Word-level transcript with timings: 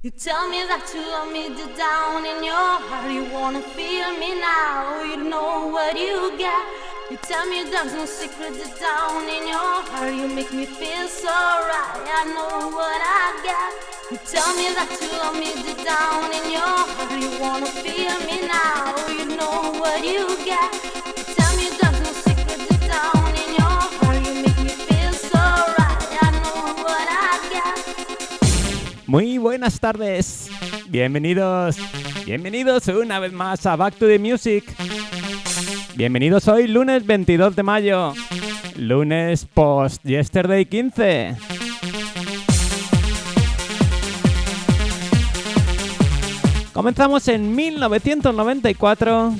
You 0.00 0.12
tell 0.12 0.48
me 0.48 0.62
that 0.62 0.86
you 0.94 1.02
love 1.10 1.32
me 1.32 1.48
deep 1.58 1.74
down 1.74 2.22
in 2.22 2.44
your 2.46 2.54
heart. 2.86 3.10
You 3.10 3.26
wanna 3.34 3.60
feel 3.74 4.14
me 4.14 4.38
now. 4.38 5.02
You 5.02 5.28
know 5.28 5.66
what 5.74 5.98
you 5.98 6.38
get. 6.38 6.62
You 7.10 7.16
tell 7.16 7.44
me 7.50 7.64
there's 7.64 7.92
no 7.92 8.06
secret 8.06 8.54
deep 8.54 8.78
down 8.78 9.26
in 9.26 9.50
your 9.50 9.82
heart. 9.90 10.14
You 10.14 10.28
make 10.28 10.52
me 10.52 10.66
feel 10.66 11.08
so 11.08 11.26
right. 11.26 12.06
I 12.14 12.30
know 12.30 12.70
what 12.70 13.00
I 13.02 13.42
got. 13.42 13.74
You 14.14 14.18
tell 14.22 14.54
me 14.54 14.70
that 14.78 14.86
you 15.02 15.10
love 15.18 15.34
me 15.34 15.50
deep 15.66 15.82
down 15.82 16.30
in 16.30 16.46
your 16.46 16.78
heart. 16.94 17.18
You 17.18 17.34
wanna 17.42 17.66
feel 17.66 18.14
me 18.22 18.46
now. 18.46 18.94
You 19.10 19.34
know 19.34 19.82
what 19.82 20.06
you 20.06 20.30
get. 20.46 21.27
Muy 29.08 29.38
buenas 29.38 29.80
tardes. 29.80 30.50
Bienvenidos. 30.90 31.78
Bienvenidos 32.26 32.88
una 32.88 33.18
vez 33.18 33.32
más 33.32 33.64
a 33.64 33.74
Back 33.74 33.94
to 33.94 34.06
the 34.06 34.18
Music. 34.18 34.64
Bienvenidos 35.94 36.46
hoy 36.46 36.66
lunes 36.66 37.06
22 37.06 37.56
de 37.56 37.62
mayo. 37.62 38.12
Lunes 38.76 39.46
post 39.46 40.04
Yesterday 40.04 40.66
15. 40.66 41.36
Comenzamos 46.74 47.28
en 47.28 47.56
1994 47.56 49.34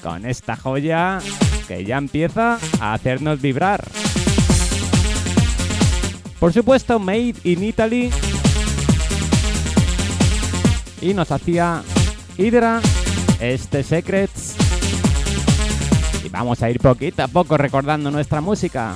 con 0.00 0.24
esta 0.24 0.54
joya 0.54 1.18
que 1.66 1.84
ya 1.84 1.98
empieza 1.98 2.60
a 2.80 2.94
hacernos 2.94 3.40
vibrar. 3.40 3.82
Por 6.42 6.52
supuesto, 6.52 6.98
Made 6.98 7.36
in 7.44 7.62
Italy. 7.62 8.10
Y 11.00 11.14
nos 11.14 11.30
hacía 11.30 11.84
Hydra, 12.36 12.80
este 13.38 13.84
Secrets. 13.84 14.56
Y 16.24 16.28
vamos 16.30 16.60
a 16.60 16.68
ir 16.68 16.80
poquito 16.80 17.22
a 17.22 17.28
poco 17.28 17.56
recordando 17.56 18.10
nuestra 18.10 18.40
música. 18.40 18.92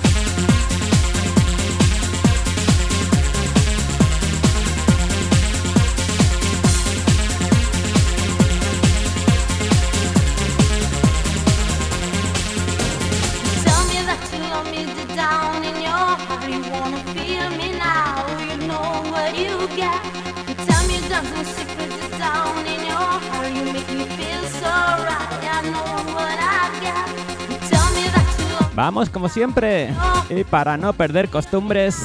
Vamos 28.77 29.09
como 29.09 29.27
siempre. 29.27 29.89
Y 30.29 30.43
para 30.43 30.77
no 30.77 30.93
perder 30.93 31.29
costumbres, 31.29 31.97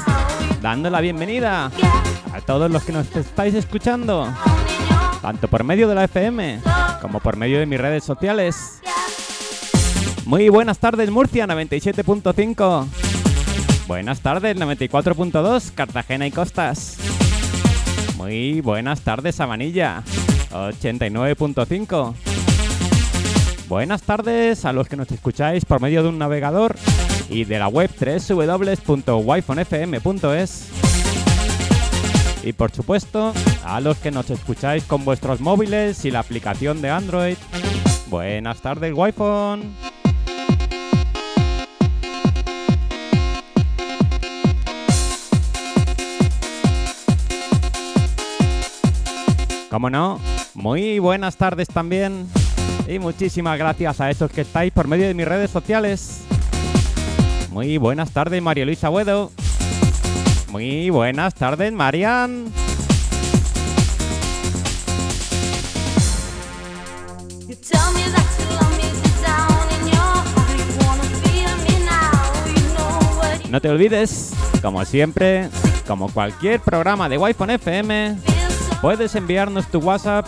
dando 0.63 0.89
la 0.89 1.03
bienvenida 1.03 1.71
a 2.33 2.41
todos 2.41 2.71
los 2.71 2.83
que 2.83 2.93
nos 2.93 3.15
estáis 3.15 3.55
escuchando, 3.55 4.27
tanto 5.21 5.49
por 5.49 5.65
medio 5.65 5.87
de 5.87 5.95
la 5.95 6.05
FM 6.05 6.61
como 7.03 7.21
por 7.21 7.37
medio 7.37 7.59
de 7.59 7.67
mis 7.67 7.79
redes 7.79 8.05
sociales. 8.05 8.81
Muy 10.25 10.49
buenas 10.49 10.79
tardes 10.79 11.11
Murcia 11.11 11.47
97.5. 11.47 12.87
Buenas 13.87 14.21
tardes 14.21 14.57
94.2 14.57 15.75
Cartagena 15.75 16.27
y 16.27 16.31
Costas. 16.31 16.97
Muy 18.17 18.63
buenas 18.63 19.03
tardes 19.03 19.35
Sabanilla 19.35 20.03
89.5. 20.51 22.32
Buenas 23.73 24.03
tardes 24.03 24.67
a 24.67 24.75
los 24.75 24.87
que 24.87 24.99
nos 24.99 25.11
escucháis 25.11 25.65
por 25.65 25.81
medio 25.81 26.03
de 26.03 26.11
un 26.11 26.19
navegador 26.19 26.77
y 27.31 27.45
de 27.45 27.59
la 27.59 27.69
web 27.69 27.91
www.wifonfm.es. 27.99 30.69
Y 32.45 32.53
por 32.53 32.71
supuesto, 32.71 33.33
a 33.65 33.81
los 33.81 33.97
que 33.97 34.11
nos 34.11 34.29
escucháis 34.29 34.85
con 34.85 35.07
vuestros 35.07 35.41
móviles 35.41 36.05
y 36.05 36.11
la 36.11 36.19
aplicación 36.19 36.83
de 36.83 36.91
Android. 36.91 37.39
Buenas 38.09 38.61
tardes, 38.61 38.93
Wi-Fi. 38.95 39.23
Como 49.71 49.89
no, 49.89 50.21
muy 50.53 50.99
buenas 50.99 51.37
tardes 51.37 51.69
también. 51.69 52.29
Y 52.89 52.99
muchísimas 52.99 53.59
gracias 53.59 54.01
a 54.01 54.11
esos 54.11 54.31
que 54.31 54.41
estáis 54.41 54.73
por 54.73 54.89
medio 54.89 55.07
de 55.07 55.15
mis 55.15 55.27
redes 55.27 55.51
sociales. 55.51 56.23
Muy 57.51 57.79
buenas 57.79 58.11
tardes, 58.11 58.43
María 58.43 58.65
Luisa 58.65 58.89
Buedo. 58.89 59.31
Muy 60.51 60.91
buenas 60.91 61.35
tardes, 61.35 61.73
Marian. 61.73 62.53
No 73.51 73.61
te 73.61 73.69
olvides, 73.69 74.33
como 74.63 74.83
siempre, 74.87 75.51
como 75.87 76.11
cualquier 76.11 76.61
programa 76.61 77.11
de 77.11 77.19
Wi-Fi 77.19 77.53
FM, 77.53 78.17
puedes 78.81 79.15
enviarnos 79.15 79.67
tu 79.67 79.79
WhatsApp 79.81 80.27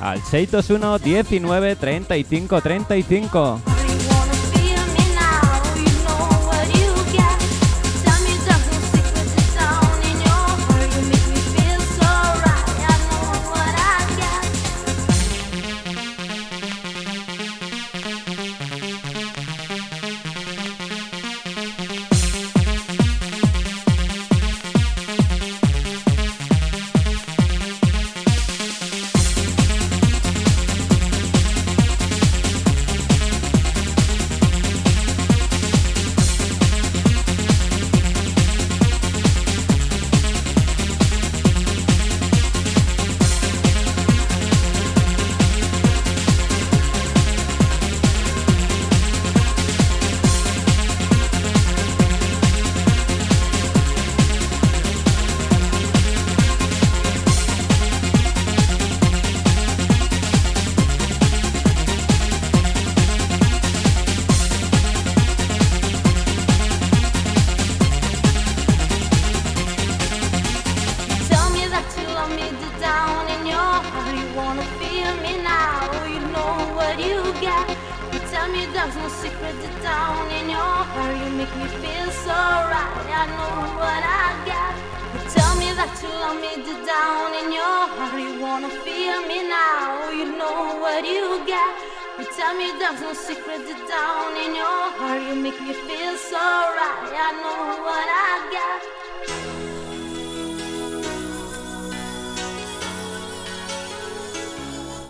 al 0.00 0.22
621 0.22 0.98
19 0.98 1.76
35 1.76 2.60
35. 2.60 3.75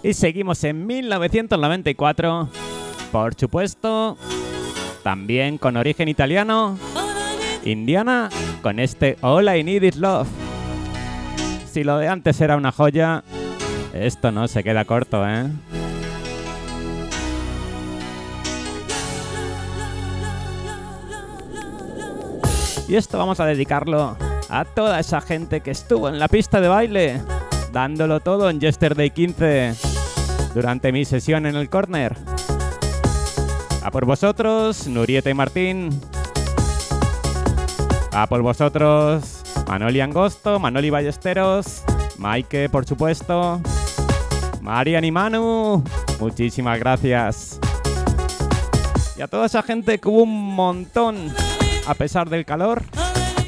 Y 0.06 0.14
seguimos 0.14 0.62
en 0.62 0.86
1994. 0.86 2.48
Por 3.10 3.34
supuesto, 3.34 4.16
también 5.02 5.58
con 5.58 5.76
origen 5.76 6.06
italiano. 6.06 6.78
Indiana 7.64 8.28
con 8.62 8.78
este 8.78 9.16
All 9.20 9.48
I 9.48 9.64
Need 9.64 9.82
Is 9.82 9.96
Love. 9.96 10.28
Si 11.68 11.82
lo 11.82 11.98
de 11.98 12.06
antes 12.06 12.40
era 12.40 12.56
una 12.56 12.70
joya, 12.70 13.24
esto 13.94 14.30
no 14.30 14.46
se 14.46 14.62
queda 14.62 14.84
corto, 14.84 15.28
¿eh? 15.28 15.48
Y 22.86 22.94
esto 22.94 23.18
vamos 23.18 23.40
a 23.40 23.46
dedicarlo 23.46 24.16
a 24.48 24.64
toda 24.64 25.00
esa 25.00 25.20
gente 25.20 25.62
que 25.62 25.72
estuvo 25.72 26.08
en 26.08 26.20
la 26.20 26.28
pista 26.28 26.60
de 26.60 26.68
baile, 26.68 27.20
dándolo 27.72 28.20
todo 28.20 28.48
en 28.48 28.60
Yesterday 28.60 29.10
15 29.10 29.95
durante 30.54 30.92
mi 30.92 31.04
sesión 31.04 31.46
en 31.46 31.56
el 31.56 31.68
corner. 31.68 32.16
A 33.82 33.90
por 33.90 34.04
vosotros, 34.04 34.86
Nurieta 34.86 35.30
y 35.30 35.34
Martín. 35.34 35.90
A 38.12 38.26
por 38.26 38.42
vosotros, 38.42 39.42
Manoli 39.68 40.00
Angosto, 40.00 40.58
Manoli 40.58 40.90
Ballesteros, 40.90 41.82
Maike, 42.18 42.68
por 42.68 42.86
supuesto, 42.86 43.60
Marian 44.60 45.04
y 45.04 45.12
Manu. 45.12 45.84
Muchísimas 46.18 46.78
gracias. 46.78 47.60
Y 49.16 49.22
a 49.22 49.28
toda 49.28 49.46
esa 49.46 49.62
gente 49.62 49.98
que 49.98 50.08
hubo 50.08 50.22
un 50.22 50.54
montón, 50.54 51.32
a 51.86 51.94
pesar 51.94 52.28
del 52.28 52.44
calor, 52.44 52.82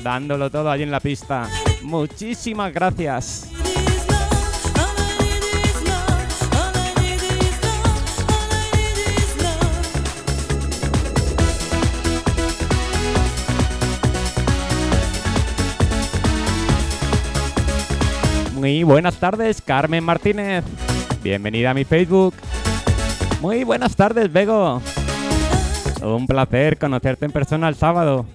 dándolo 0.02 0.50
todo 0.50 0.70
allí 0.70 0.82
en 0.82 0.90
la 0.90 1.00
pista. 1.00 1.49
Muchísimas 1.82 2.73
gracias. 2.73 3.50
Muy 18.58 18.82
buenas 18.82 19.14
tardes, 19.20 19.62
Carmen 19.62 20.02
Martínez. 20.02 20.64
Bienvenida 21.22 21.70
a 21.70 21.75
mi 21.75 21.84
Facebook. 21.84 22.34
Muy 23.40 23.62
buenas 23.62 23.94
tardes, 23.94 24.32
Bego. 24.32 24.82
Un 26.02 26.26
placer 26.26 26.76
conocerte 26.76 27.25
en 27.25 27.31
persona 27.31 27.69
el 27.69 27.76
sábado. 27.76 28.26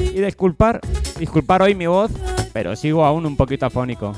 Y 0.00 0.20
disculpar, 0.20 0.80
disculpar 1.16 1.62
hoy 1.62 1.76
mi 1.76 1.86
voz, 1.86 2.10
pero 2.52 2.74
sigo 2.74 3.04
aún 3.04 3.24
un 3.24 3.36
poquito 3.36 3.66
afónico. 3.66 4.16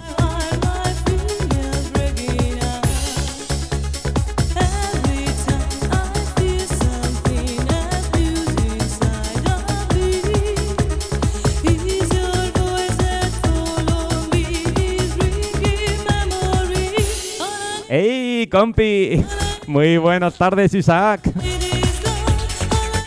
¡Hey, 18.42 18.48
compi! 18.48 19.24
Muy 19.68 19.98
buenas 19.98 20.36
tardes, 20.36 20.74
Isaac. 20.74 21.20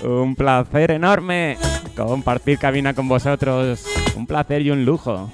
Un 0.01 0.33
placer 0.33 0.91
enorme 0.91 1.57
compartir 1.93 2.57
cabina 2.57 2.93
con 2.93 3.09
vosotros. 3.09 3.85
Un 4.15 4.27
placer 4.27 4.61
y 4.61 4.71
un 4.71 4.85
lujo. 4.85 5.29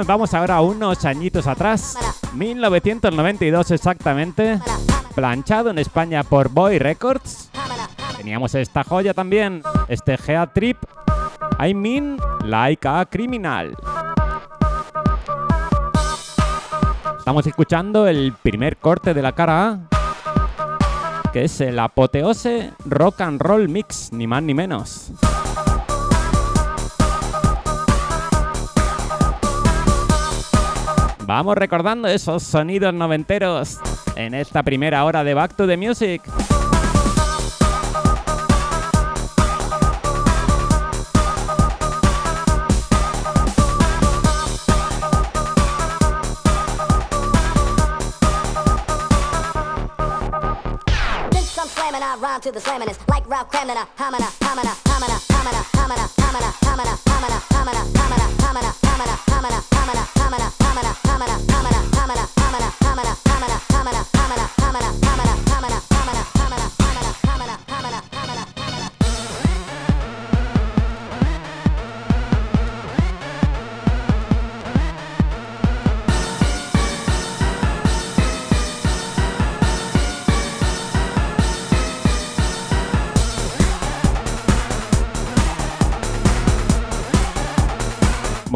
Nos 0.00 0.06
vamos 0.06 0.32
ahora 0.32 0.54
a 0.54 0.60
unos 0.62 1.04
añitos 1.04 1.46
atrás, 1.46 1.94
1992 2.32 3.70
exactamente, 3.70 4.58
planchado 5.14 5.68
en 5.68 5.78
España 5.78 6.22
por 6.22 6.48
Boy 6.48 6.78
Records. 6.78 7.50
Teníamos 8.16 8.54
esta 8.54 8.82
joya 8.82 9.12
también, 9.12 9.62
este 9.88 10.16
Gea 10.16 10.46
Trip, 10.46 10.78
I 11.62 11.74
mean 11.74 12.16
like 12.42 12.88
a 12.88 13.04
criminal. 13.04 13.76
Estamos 17.18 17.46
escuchando 17.46 18.06
el 18.06 18.32
primer 18.42 18.78
corte 18.78 19.12
de 19.12 19.20
la 19.20 19.32
cara 19.32 19.68
A, 19.68 21.30
que 21.30 21.44
es 21.44 21.60
el 21.60 21.78
apoteose 21.78 22.72
rock 22.86 23.20
and 23.20 23.38
roll 23.38 23.68
mix, 23.68 24.14
ni 24.14 24.26
más 24.26 24.42
ni 24.42 24.54
menos. 24.54 25.12
Vamos 31.30 31.54
recordando 31.54 32.08
esos 32.08 32.42
sonidos 32.42 32.92
noventeros 32.92 33.78
en 34.16 34.34
esta 34.34 34.64
primera 34.64 35.04
hora 35.04 35.22
de 35.22 35.32
Back 35.32 35.54
to 35.54 35.68
the 35.68 35.76
Music. 35.76 36.22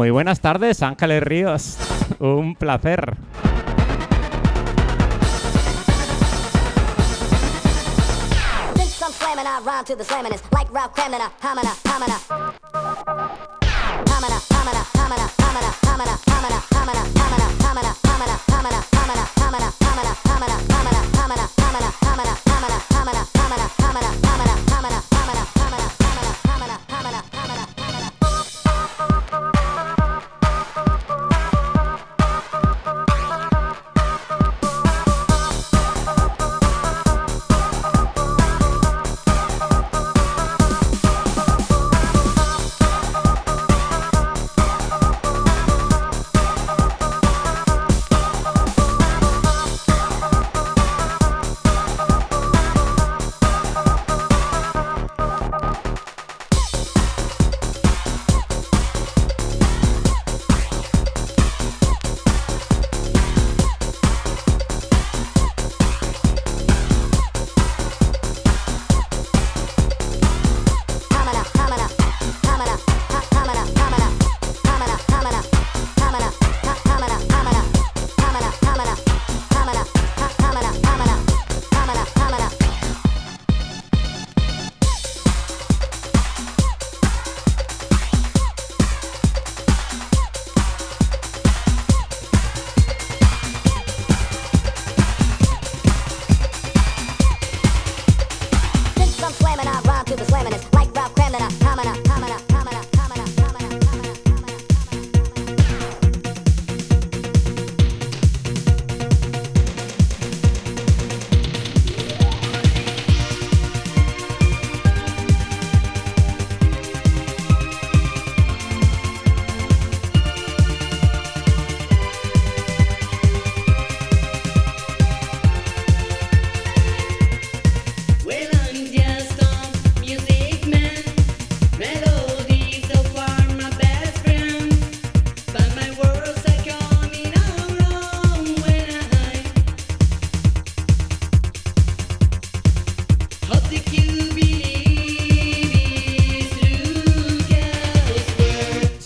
Muy 0.05 0.11
buenas 0.11 0.39
tardes, 0.39 0.83
Ángeles 0.83 1.23
Ríos. 1.23 1.77
Un 2.19 2.53
placer. 2.53 3.17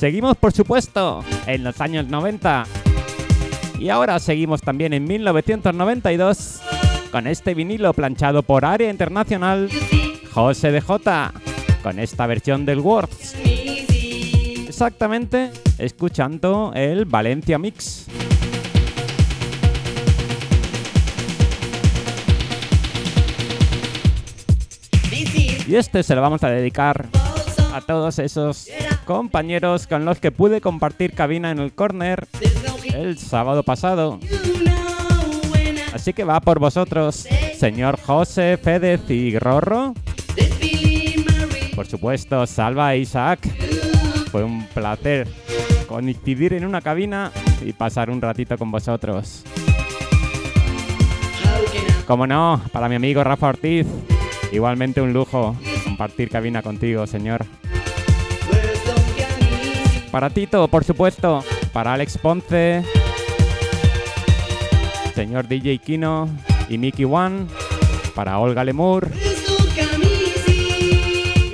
Seguimos, 0.09 0.37
por 0.37 0.51
supuesto, 0.51 1.23
en 1.45 1.63
los 1.63 1.79
años 1.81 2.07
90. 2.07 2.63
Y 3.77 3.89
ahora 3.89 4.17
seguimos 4.17 4.59
también 4.59 4.91
en 4.93 5.03
1992 5.03 6.61
con 7.11 7.27
este 7.27 7.53
vinilo 7.53 7.93
planchado 7.93 8.41
por 8.41 8.65
Área 8.65 8.89
Internacional, 8.89 9.69
José 10.33 10.71
de 10.71 10.81
J, 10.81 11.31
con 11.83 11.99
esta 11.99 12.25
versión 12.25 12.65
del 12.65 12.79
Words. 12.79 13.35
Exactamente, 14.67 15.51
escuchando 15.77 16.71
el 16.73 17.05
Valencia 17.05 17.59
Mix. 17.59 18.07
Y 25.67 25.75
este 25.75 26.01
se 26.01 26.15
lo 26.15 26.21
vamos 26.21 26.43
a 26.43 26.49
dedicar 26.49 27.07
a 27.73 27.81
todos 27.81 28.19
esos 28.19 28.67
compañeros 29.05 29.87
con 29.87 30.05
los 30.05 30.19
que 30.19 30.31
pude 30.31 30.61
compartir 30.61 31.13
cabina 31.13 31.51
en 31.51 31.59
el 31.59 31.73
corner 31.73 32.27
el 32.93 33.17
sábado 33.17 33.63
pasado. 33.63 34.19
Así 35.93 36.13
que 36.13 36.23
va 36.23 36.39
por 36.39 36.59
vosotros, 36.59 37.27
señor 37.57 37.99
José 37.99 38.57
Fedez 38.61 39.09
y 39.09 39.37
Rorro. 39.37 39.93
Por 41.75 41.87
supuesto, 41.87 42.45
Salva 42.45 42.93
e 42.93 42.99
Isaac. 42.99 43.39
Fue 44.31 44.43
un 44.43 44.65
placer 44.67 45.27
coincidir 45.87 46.53
en 46.53 46.65
una 46.65 46.81
cabina 46.81 47.31
y 47.65 47.73
pasar 47.73 48.09
un 48.09 48.21
ratito 48.21 48.57
con 48.57 48.69
vosotros. 48.69 49.43
Como 52.05 52.27
no, 52.27 52.61
para 52.71 52.89
mi 52.89 52.95
amigo 52.95 53.23
Rafa 53.23 53.49
Ortiz, 53.49 53.87
igualmente 54.51 55.01
un 55.01 55.13
lujo 55.13 55.55
compartir 55.99 56.29
cabina 56.29 56.61
contigo, 56.61 57.05
señor. 57.05 57.45
Para 60.09 60.29
Tito, 60.29 60.65
por 60.69 60.85
supuesto. 60.85 61.43
Para 61.73 61.91
Alex 61.91 62.17
Ponce. 62.17 62.85
Señor 65.13 65.49
DJ 65.49 65.77
Kino 65.79 66.29
y 66.69 66.77
Mickey 66.77 67.03
One. 67.03 67.47
Para 68.15 68.39
Olga 68.39 68.63
Lemur. 68.63 69.09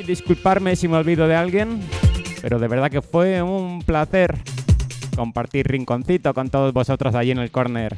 disculparme 0.06 0.76
si 0.76 0.88
me 0.88 0.98
olvido 0.98 1.28
de 1.28 1.36
alguien, 1.36 1.80
pero 2.44 2.60
de 2.60 2.68
verdad 2.68 2.92
que 2.92 3.02
fue 3.02 3.42
un 3.42 3.82
placer 3.82 4.38
compartir 5.16 5.68
rinconcito 5.68 6.36
con 6.36 6.52
todos 6.52 6.72
vosotros 6.72 7.16
allí 7.16 7.32
en 7.32 7.40
el 7.40 7.50
corner. 7.50 7.98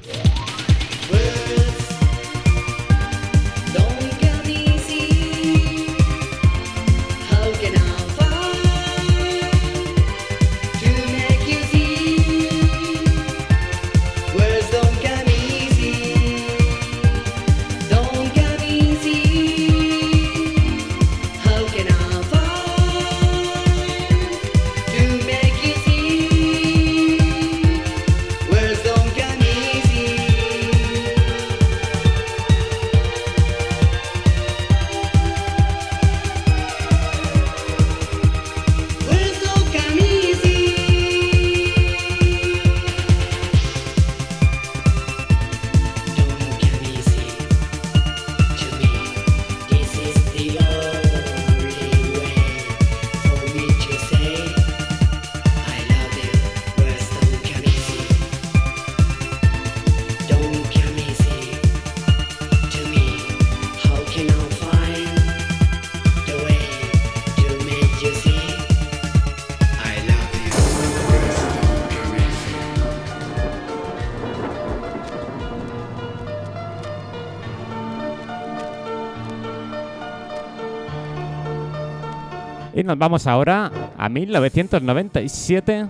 Vamos 82.97 83.27
ahora 83.27 83.71
a 83.97 84.09
1997 84.09 85.87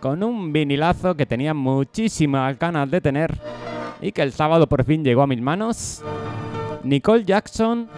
con 0.00 0.22
un 0.22 0.52
vinilazo 0.52 1.16
que 1.16 1.26
tenía 1.26 1.54
muchísimas 1.54 2.58
ganas 2.58 2.90
de 2.90 3.00
tener 3.00 3.38
y 4.00 4.12
que 4.12 4.22
el 4.22 4.32
sábado 4.32 4.68
por 4.68 4.84
fin 4.84 5.04
llegó 5.04 5.22
a 5.22 5.26
mis 5.26 5.40
manos. 5.40 6.02
Nicole 6.82 7.24
Jackson, 7.24 7.88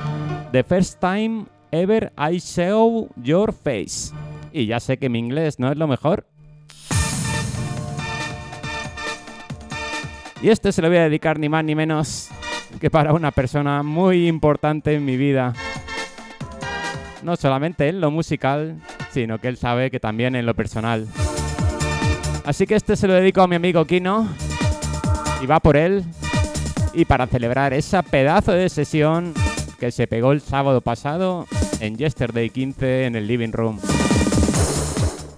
The 0.52 0.62
First 0.62 1.00
Time 1.00 1.46
Ever 1.70 2.12
I 2.16 2.38
Saw 2.40 3.08
Your 3.16 3.52
Face. 3.52 4.14
Y 4.52 4.66
ya 4.66 4.80
sé 4.80 4.98
que 4.98 5.08
mi 5.08 5.18
inglés 5.18 5.58
no 5.58 5.70
es 5.70 5.76
lo 5.76 5.86
mejor. 5.86 6.26
Y 10.40 10.50
este 10.50 10.70
se 10.70 10.82
lo 10.82 10.88
voy 10.88 10.98
a 10.98 11.02
dedicar 11.04 11.38
ni 11.38 11.48
más 11.48 11.64
ni 11.64 11.74
menos 11.74 12.28
que 12.80 12.90
para 12.90 13.12
una 13.12 13.32
persona 13.32 13.82
muy 13.82 14.28
importante 14.28 14.94
en 14.94 15.04
mi 15.04 15.16
vida 15.16 15.52
no 17.22 17.36
solamente 17.36 17.88
en 17.88 18.00
lo 18.00 18.10
musical, 18.10 18.76
sino 19.10 19.38
que 19.38 19.48
él 19.48 19.56
sabe 19.56 19.90
que 19.90 20.00
también 20.00 20.36
en 20.36 20.46
lo 20.46 20.54
personal. 20.54 21.06
Así 22.44 22.66
que 22.66 22.76
este 22.76 22.96
se 22.96 23.06
lo 23.06 23.14
dedico 23.14 23.42
a 23.42 23.48
mi 23.48 23.56
amigo 23.56 23.84
Kino 23.84 24.28
y 25.42 25.46
va 25.46 25.60
por 25.60 25.76
él 25.76 26.04
y 26.94 27.04
para 27.04 27.26
celebrar 27.26 27.72
esa 27.72 28.02
pedazo 28.02 28.52
de 28.52 28.68
sesión 28.68 29.34
que 29.78 29.92
se 29.92 30.06
pegó 30.06 30.32
el 30.32 30.40
sábado 30.40 30.80
pasado 30.80 31.46
en 31.80 31.96
Yesterday 31.96 32.50
15 32.50 33.04
en 33.04 33.16
el 33.16 33.26
Living 33.26 33.52
Room. 33.52 33.78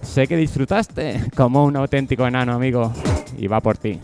Sé 0.01 0.27
que 0.27 0.35
disfrutaste 0.35 1.21
como 1.35 1.63
un 1.63 1.75
auténtico 1.75 2.25
enano, 2.25 2.53
amigo, 2.53 2.91
y 3.37 3.47
va 3.47 3.61
por 3.61 3.77
ti. 3.77 3.99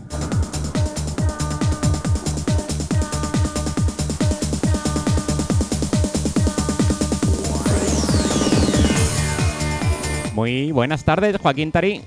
Muy 10.38 10.70
buenas 10.70 11.02
tardes, 11.02 11.36
Joaquín 11.36 11.72
Tarí. 11.72 12.00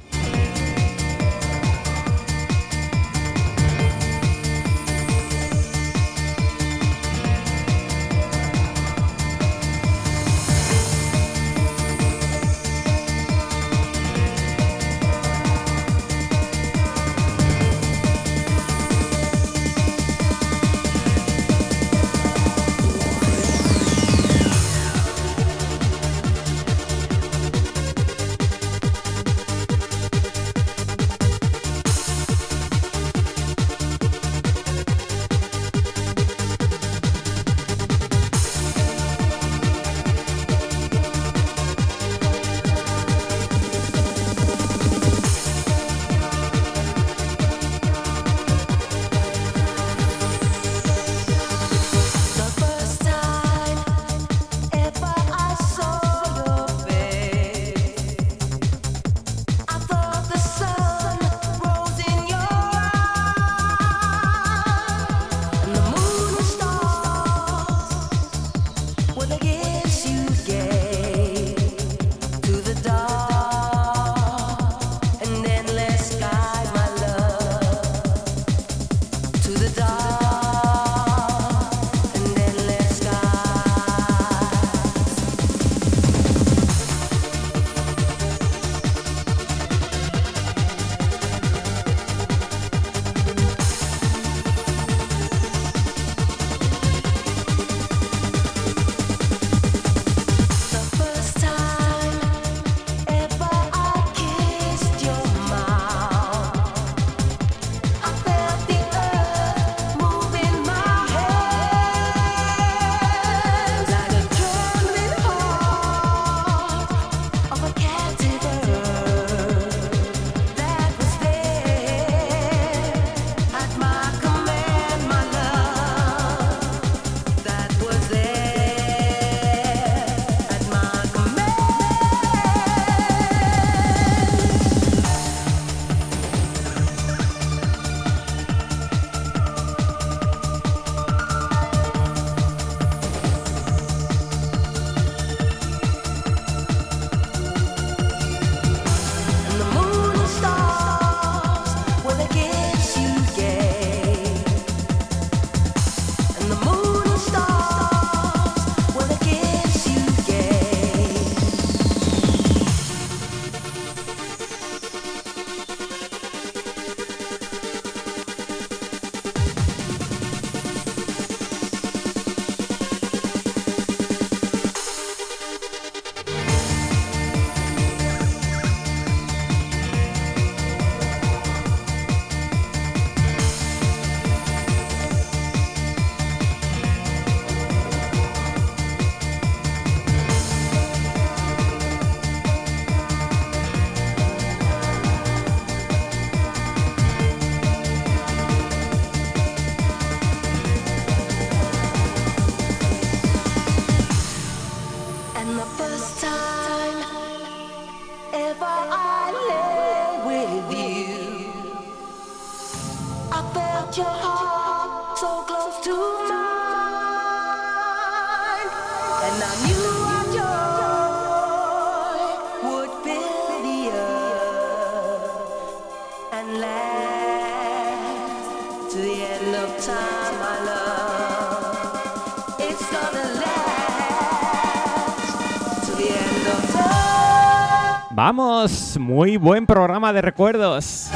Vamos, 238.13 238.97
muy 238.99 239.37
buen 239.37 239.65
programa 239.65 240.13
de 240.13 240.21
recuerdos. 240.21 241.09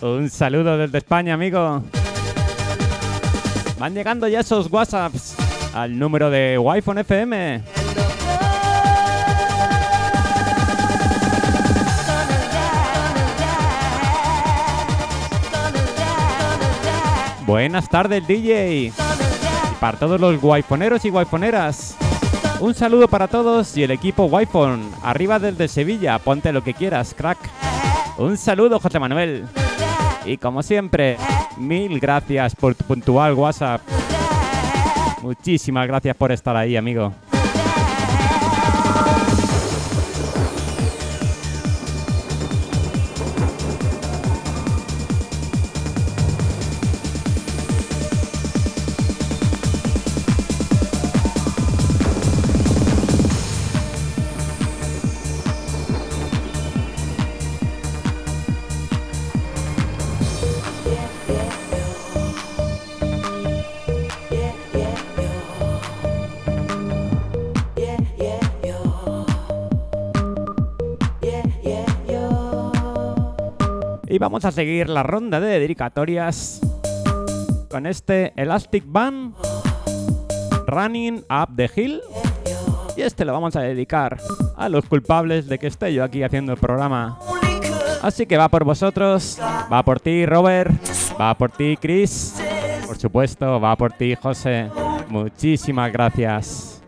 Un 0.00 0.30
saludo 0.30 0.78
desde 0.78 0.98
España, 0.98 1.34
amigo. 1.34 1.82
Van 3.78 3.94
llegando 3.94 4.28
ya 4.28 4.40
esos 4.40 4.70
WhatsApps 4.70 5.34
al 5.74 5.98
número 5.98 6.30
de 6.30 6.58
Wi-Fi 6.58 7.00
FM. 7.00 7.79
Buenas 17.50 17.88
tardes, 17.88 18.24
DJ. 18.28 18.74
Y 18.74 18.92
para 19.80 19.98
todos 19.98 20.20
los 20.20 20.40
guayfoneros 20.40 21.04
y 21.04 21.10
guayfoneras. 21.10 21.96
Un 22.60 22.74
saludo 22.74 23.08
para 23.08 23.26
todos 23.26 23.76
y 23.76 23.82
el 23.82 23.90
equipo 23.90 24.26
Wi-Fi. 24.26 24.92
Arriba 25.02 25.40
desde 25.40 25.66
Sevilla, 25.66 26.16
ponte 26.20 26.52
lo 26.52 26.62
que 26.62 26.74
quieras, 26.74 27.12
crack. 27.12 27.38
Un 28.18 28.36
saludo, 28.36 28.78
José 28.78 29.00
Manuel. 29.00 29.48
Y 30.24 30.36
como 30.36 30.62
siempre, 30.62 31.16
mil 31.56 31.98
gracias 31.98 32.54
por 32.54 32.76
tu 32.76 32.84
puntual 32.84 33.34
WhatsApp. 33.34 33.80
Muchísimas 35.20 35.88
gracias 35.88 36.14
por 36.14 36.30
estar 36.30 36.54
ahí, 36.56 36.76
amigo. 36.76 37.12
Vamos 74.20 74.44
a 74.44 74.52
seguir 74.52 74.90
la 74.90 75.02
ronda 75.02 75.40
de 75.40 75.58
dedicatorias 75.58 76.60
con 77.70 77.86
este 77.86 78.34
Elastic 78.36 78.84
Band 78.86 79.34
Running 80.66 81.24
Up 81.30 81.56
the 81.56 81.70
Hill. 81.74 82.02
Y 82.98 83.00
este 83.00 83.24
lo 83.24 83.32
vamos 83.32 83.56
a 83.56 83.62
dedicar 83.62 84.18
a 84.56 84.68
los 84.68 84.84
culpables 84.84 85.48
de 85.48 85.58
que 85.58 85.68
esté 85.68 85.94
yo 85.94 86.04
aquí 86.04 86.22
haciendo 86.22 86.52
el 86.52 86.58
programa. 86.58 87.18
Así 88.02 88.26
que 88.26 88.36
va 88.36 88.50
por 88.50 88.62
vosotros, 88.62 89.38
va 89.72 89.82
por 89.82 90.00
ti 90.00 90.26
Robert, 90.26 90.70
va 91.18 91.34
por 91.34 91.50
ti 91.50 91.78
Chris, 91.80 92.34
por 92.86 92.98
supuesto, 92.98 93.58
va 93.58 93.74
por 93.74 93.92
ti 93.92 94.14
José. 94.20 94.68
Muchísimas 95.08 95.90
gracias. 95.90 96.82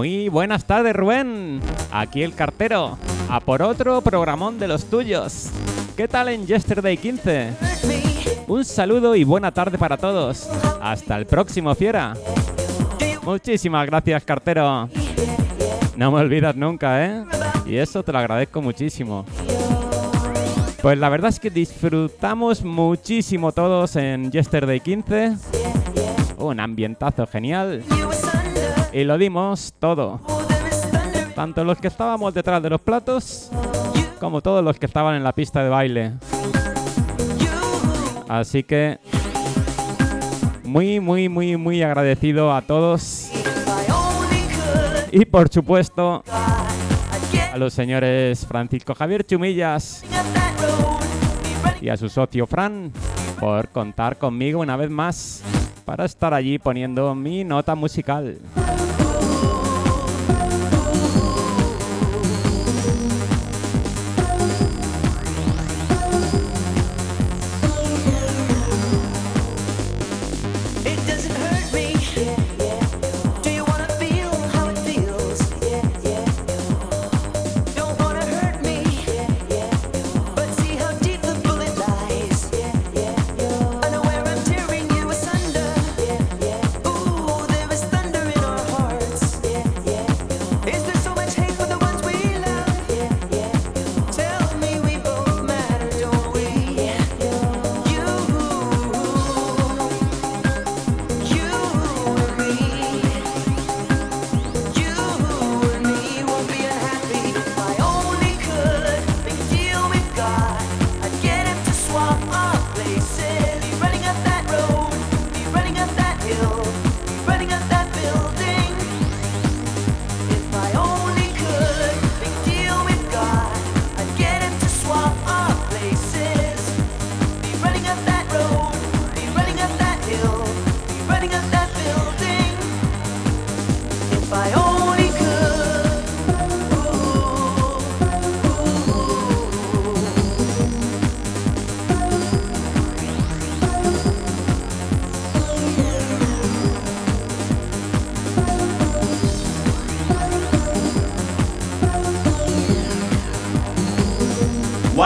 Muy 0.00 0.30
buenas 0.30 0.64
tardes, 0.64 0.96
Rubén. 0.96 1.60
Aquí 1.92 2.22
el 2.22 2.34
cartero. 2.34 2.96
A 3.28 3.38
por 3.38 3.60
otro 3.60 4.00
programón 4.00 4.58
de 4.58 4.66
los 4.66 4.86
tuyos. 4.86 5.50
¿Qué 5.94 6.08
tal 6.08 6.30
en 6.30 6.46
Yesterday 6.46 6.96
15? 6.96 7.50
Hurt 7.50 7.84
me, 7.84 8.02
Un 8.46 8.64
saludo 8.64 9.14
y 9.14 9.24
buena 9.24 9.52
tarde 9.52 9.76
para 9.76 9.98
todos. 9.98 10.48
Hasta 10.80 11.18
el 11.18 11.26
próximo, 11.26 11.74
fiera. 11.74 12.14
Muchísimas 13.24 13.84
gracias, 13.84 14.24
cartero. 14.24 14.88
No 15.96 16.10
me 16.10 16.20
olvidas 16.20 16.56
nunca, 16.56 17.04
¿eh? 17.04 17.22
Y 17.66 17.76
eso 17.76 18.02
te 18.02 18.10
lo 18.10 18.20
agradezco 18.20 18.62
muchísimo. 18.62 19.26
Pues 20.80 20.96
la 20.96 21.10
verdad 21.10 21.28
es 21.28 21.38
que 21.38 21.50
disfrutamos 21.50 22.64
muchísimo 22.64 23.52
todos 23.52 23.96
en 23.96 24.30
Yesterday 24.30 24.80
15. 24.80 25.36
Un 26.38 26.58
ambientazo 26.58 27.26
genial. 27.26 27.84
Y 28.92 29.04
lo 29.04 29.18
dimos 29.18 29.72
todo. 29.78 30.20
Tanto 31.34 31.64
los 31.64 31.78
que 31.78 31.88
estábamos 31.88 32.34
detrás 32.34 32.62
de 32.62 32.70
los 32.70 32.80
platos 32.80 33.50
como 34.18 34.42
todos 34.42 34.62
los 34.62 34.78
que 34.78 34.86
estaban 34.86 35.14
en 35.16 35.24
la 35.24 35.32
pista 35.32 35.62
de 35.62 35.70
baile. 35.70 36.12
Así 38.28 38.62
que 38.62 38.98
muy, 40.64 41.00
muy, 41.00 41.28
muy, 41.28 41.56
muy 41.56 41.82
agradecido 41.82 42.54
a 42.54 42.62
todos. 42.62 43.30
Y 45.10 45.24
por 45.24 45.48
supuesto 45.48 46.22
a 47.52 47.58
los 47.58 47.74
señores 47.74 48.46
Francisco 48.46 48.94
Javier 48.94 49.26
Chumillas 49.26 50.04
y 51.80 51.88
a 51.88 51.96
su 51.96 52.08
socio 52.08 52.46
Fran 52.46 52.92
por 53.40 53.68
contar 53.70 54.18
conmigo 54.18 54.60
una 54.60 54.76
vez 54.76 54.90
más 54.90 55.42
para 55.90 56.04
estar 56.04 56.32
allí 56.32 56.56
poniendo 56.56 57.16
mi 57.16 57.42
nota 57.42 57.74
musical. 57.74 58.38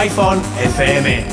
Wi-Fi 0.05 0.37
FM. 0.69 1.24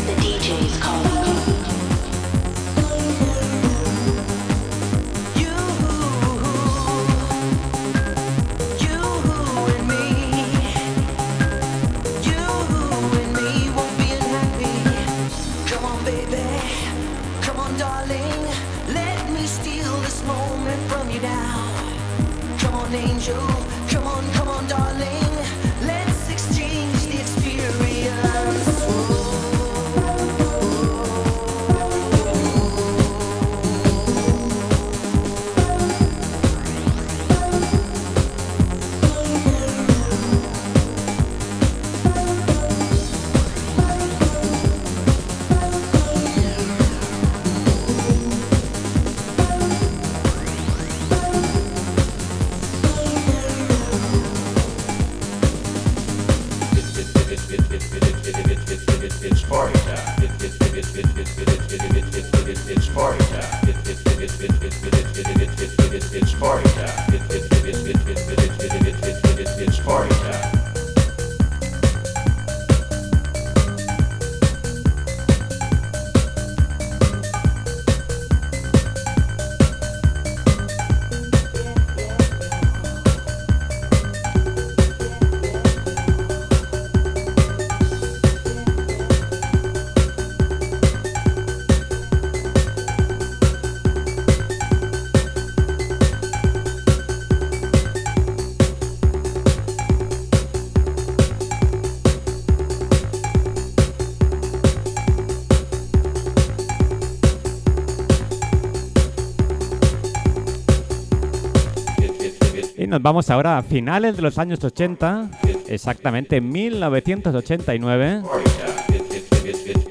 Nos 112.91 113.01
vamos 113.01 113.29
ahora 113.29 113.57
a 113.57 113.63
finales 113.63 114.17
de 114.17 114.21
los 114.21 114.37
años 114.37 114.61
80, 114.61 115.31
exactamente 115.69 116.35
en 116.35 116.49
1989, 116.49 118.21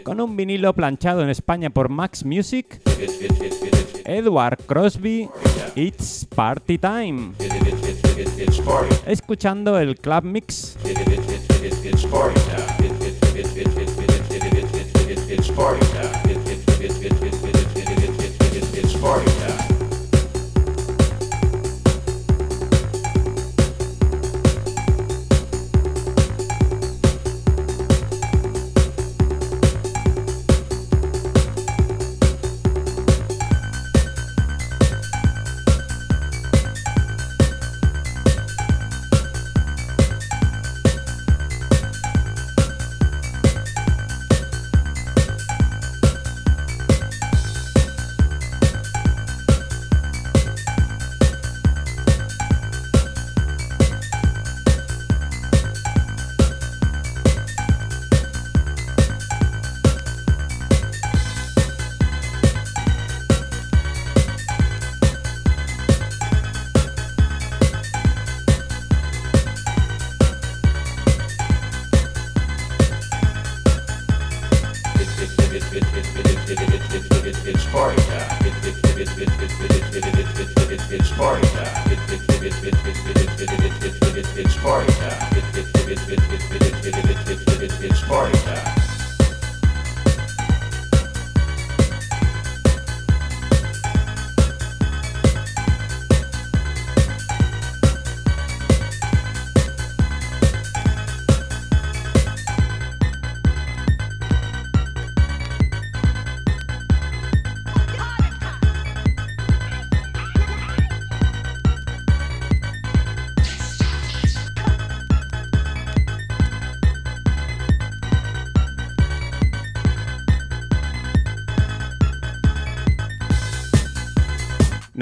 con 0.03 0.21
un 0.21 0.37
vinilo 0.37 0.75
planchado 0.75 1.23
en 1.23 1.31
España 1.31 1.71
por 1.71 1.89
Max 1.89 2.27
Music, 2.27 2.83
Edward 4.05 4.59
Crosby, 4.67 5.31
It's 5.77 6.27
Party 6.27 6.77
Time, 6.77 7.33
escuchando 9.07 9.79
el 9.79 9.97
Club 9.97 10.25
Mix. 10.25 10.70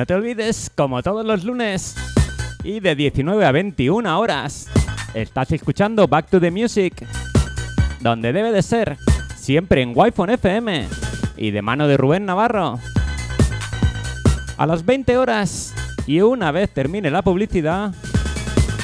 Te 0.09 0.15
olvides, 0.15 0.73
como 0.75 1.03
todos 1.03 1.23
los 1.23 1.45
lunes, 1.45 1.95
y 2.65 2.81
de 2.81 2.95
19 2.95 3.45
a 3.45 3.53
21 3.53 4.19
horas, 4.19 4.67
estás 5.13 5.53
escuchando 5.53 6.09
Back 6.09 6.31
to 6.31 6.41
the 6.41 6.51
Music, 6.51 7.07
donde 8.01 8.33
debe 8.33 8.51
de 8.51 8.63
ser, 8.63 8.97
siempre 9.37 9.83
en 9.83 9.93
Wi-Fi 9.95 10.33
FM 10.33 10.89
y 11.37 11.51
de 11.51 11.61
mano 11.61 11.87
de 11.87 11.99
Rubén 11.99 12.25
Navarro. 12.25 12.81
A 14.57 14.67
las 14.67 14.87
20 14.87 15.19
horas, 15.19 15.75
y 16.07 16.23
una 16.23 16.53
vez 16.53 16.71
termine 16.71 17.11
la 17.11 17.21
publicidad, 17.21 17.93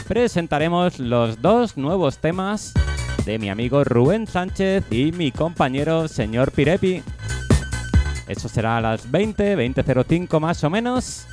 presentaremos 0.07 0.99
los 0.99 1.41
dos 1.41 1.79
nuevos 1.79 2.19
temas 2.19 2.75
de 3.25 3.39
mi 3.39 3.49
amigo 3.49 3.83
Rubén 3.83 4.27
Sánchez 4.27 4.85
y 4.91 5.11
mi 5.13 5.33
compañero 5.33 6.07
señor 6.07 6.53
Pirepi. 6.53 7.03
Eso 8.29 8.49
será 8.49 8.79
a 8.79 8.81
las 8.81 9.11
20, 9.11 9.57
20.05 9.57 10.41
más 10.41 10.65
o 10.65 10.71
menos. 10.71 11.27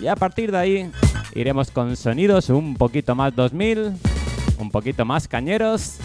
Y 0.00 0.06
a 0.06 0.16
partir 0.16 0.52
de 0.52 0.58
ahí 0.58 0.90
iremos 1.34 1.70
con 1.70 1.96
sonidos 1.96 2.50
un 2.50 2.74
poquito 2.74 3.14
más 3.14 3.34
2000, 3.34 3.92
un 4.58 4.70
poquito 4.70 5.04
más 5.04 5.28
cañeros. 5.28 5.96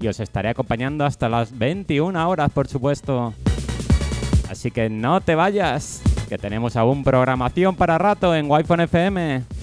Y 0.00 0.08
os 0.08 0.20
estaré 0.20 0.48
acompañando 0.48 1.04
hasta 1.04 1.28
las 1.28 1.56
21 1.56 2.28
horas, 2.28 2.50
por 2.50 2.68
supuesto. 2.68 3.34
Así 4.50 4.70
que 4.70 4.88
no 4.88 5.20
te 5.20 5.34
vayas, 5.34 6.02
que 6.28 6.38
tenemos 6.38 6.76
aún 6.76 7.04
programación 7.04 7.76
para 7.76 7.98
rato 7.98 8.34
en 8.34 8.50
Wi-Fi 8.50 8.82
FM. 8.82 9.55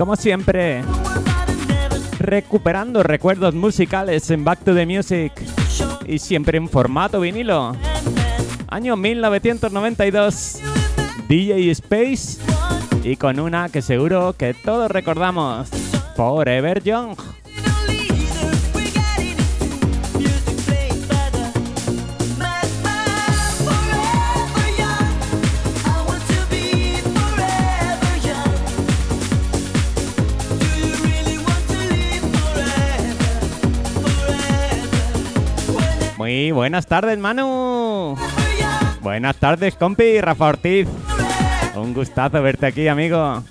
como 0.00 0.16
siempre, 0.16 0.82
recuperando 2.18 3.02
recuerdos 3.02 3.54
musicales 3.54 4.30
en 4.30 4.44
Back 4.44 4.60
to 4.64 4.74
the 4.74 4.86
Music 4.86 5.30
y 6.06 6.18
siempre 6.18 6.56
en 6.56 6.70
formato 6.70 7.20
vinilo. 7.20 7.76
Año 8.68 8.96
1992, 8.96 10.60
DJ 11.28 11.70
Space 11.72 12.38
y 13.04 13.16
con 13.16 13.40
una 13.40 13.68
que 13.68 13.82
seguro 13.82 14.32
que 14.38 14.54
todos 14.54 14.90
recordamos, 14.90 15.68
Forever 16.16 16.82
Young. 16.82 17.18
Buenas 36.48 36.86
tardes, 36.86 37.18
Manu. 37.18 38.16
Buenas 39.02 39.36
tardes, 39.36 39.74
compi, 39.76 40.20
Rafa 40.20 40.46
Ortiz. 40.48 40.88
Un 41.76 41.92
gustazo 41.92 42.42
verte 42.42 42.66
aquí, 42.66 42.88
amigo. 42.88 43.42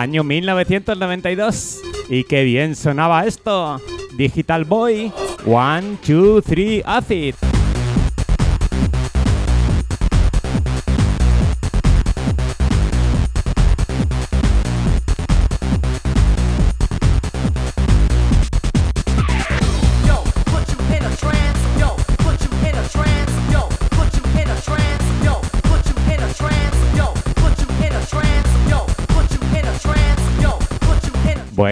año 0.00 0.24
1992. 0.24 1.82
Y 2.08 2.24
qué 2.24 2.42
bien 2.44 2.74
sonaba 2.74 3.26
esto. 3.26 3.80
Digital 4.16 4.64
Boy, 4.64 5.12
One, 5.46 5.98
Two, 6.04 6.42
Three, 6.42 6.82
Acid. 6.84 7.34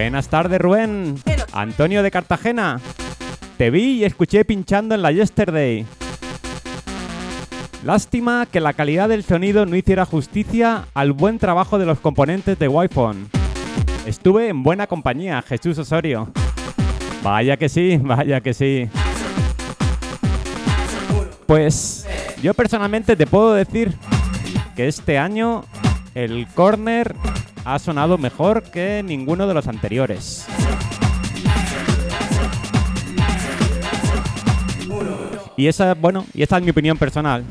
Buenas 0.09 0.27
tardes, 0.27 0.59
Rubén. 0.59 1.17
Antonio 1.53 2.01
de 2.01 2.09
Cartagena. 2.09 2.81
Te 3.59 3.69
vi 3.69 3.99
y 3.99 4.05
escuché 4.05 4.43
pinchando 4.43 4.95
en 4.95 5.03
la 5.03 5.11
Yesterday. 5.11 5.85
Lástima 7.85 8.47
que 8.51 8.59
la 8.59 8.73
calidad 8.73 9.07
del 9.07 9.23
sonido 9.23 9.67
no 9.67 9.75
hiciera 9.75 10.05
justicia 10.05 10.87
al 10.95 11.11
buen 11.11 11.37
trabajo 11.37 11.77
de 11.77 11.85
los 11.85 11.99
componentes 11.99 12.57
de 12.57 12.67
Wi-Fi. 12.67 13.27
Estuve 14.07 14.47
en 14.47 14.63
buena 14.63 14.87
compañía, 14.87 15.43
Jesús 15.43 15.77
Osorio. 15.77 16.31
Vaya 17.21 17.55
que 17.57 17.69
sí, 17.69 17.99
vaya 18.01 18.41
que 18.41 18.55
sí. 18.55 18.89
Pues 21.45 22.07
yo 22.41 22.55
personalmente 22.55 23.15
te 23.15 23.27
puedo 23.27 23.53
decir 23.53 23.93
que 24.75 24.87
este 24.87 25.19
año 25.19 25.65
el 26.15 26.47
corner 26.55 27.15
ha 27.65 27.79
sonado 27.79 28.17
mejor 28.17 28.63
que 28.63 29.03
ninguno 29.03 29.47
de 29.47 29.53
los 29.53 29.67
anteriores. 29.67 30.47
Y 35.55 35.67
esa, 35.67 35.93
bueno, 35.93 36.25
y 36.33 36.41
esta 36.41 36.57
es 36.57 36.63
mi 36.63 36.71
opinión 36.71 36.97
personal. 36.97 37.43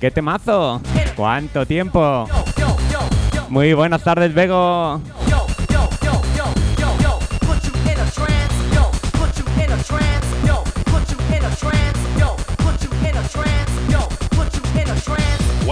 ¡Qué 0.00 0.12
temazo! 0.12 0.80
¿Cuánto 1.16 1.66
tiempo? 1.66 2.28
Muy 3.48 3.72
buenas 3.74 4.02
tardes, 4.04 4.32
Vego. 4.32 5.00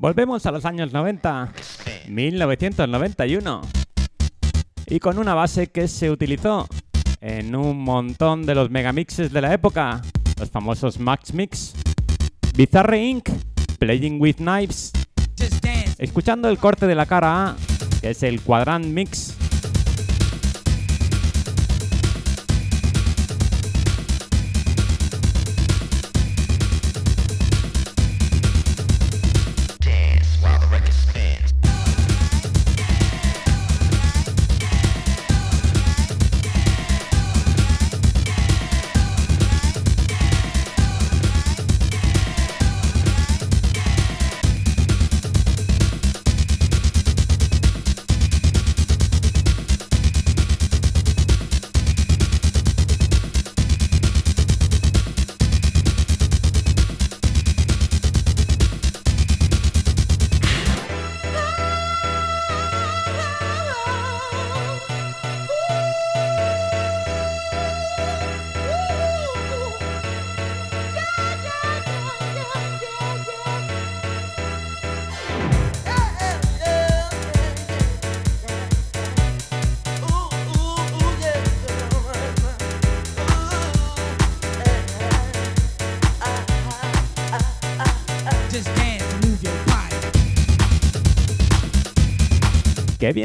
Volvemos 0.00 0.46
a 0.46 0.52
los 0.52 0.64
años 0.64 0.92
90, 0.92 1.52
1991. 2.08 3.62
Y 4.86 5.00
con 5.00 5.18
una 5.18 5.34
base 5.34 5.72
que 5.72 5.88
se 5.88 6.08
utilizó 6.08 6.68
en 7.20 7.56
un 7.56 7.82
montón 7.82 8.46
de 8.46 8.54
los 8.54 8.70
megamixes 8.70 9.32
de 9.32 9.40
la 9.40 9.52
época, 9.52 10.00
los 10.38 10.50
famosos 10.50 11.00
Max 11.00 11.34
Mix. 11.34 11.74
Bizarre 12.54 13.02
Inc., 13.02 13.28
Playing 13.80 14.20
with 14.20 14.36
Knives. 14.36 14.92
Escuchando 15.98 16.48
el 16.48 16.58
corte 16.58 16.86
de 16.86 16.94
la 16.94 17.06
cara 17.06 17.48
A, 17.48 17.56
que 18.00 18.10
es 18.10 18.22
el 18.22 18.40
Quadrant 18.40 18.86
Mix. 18.86 19.37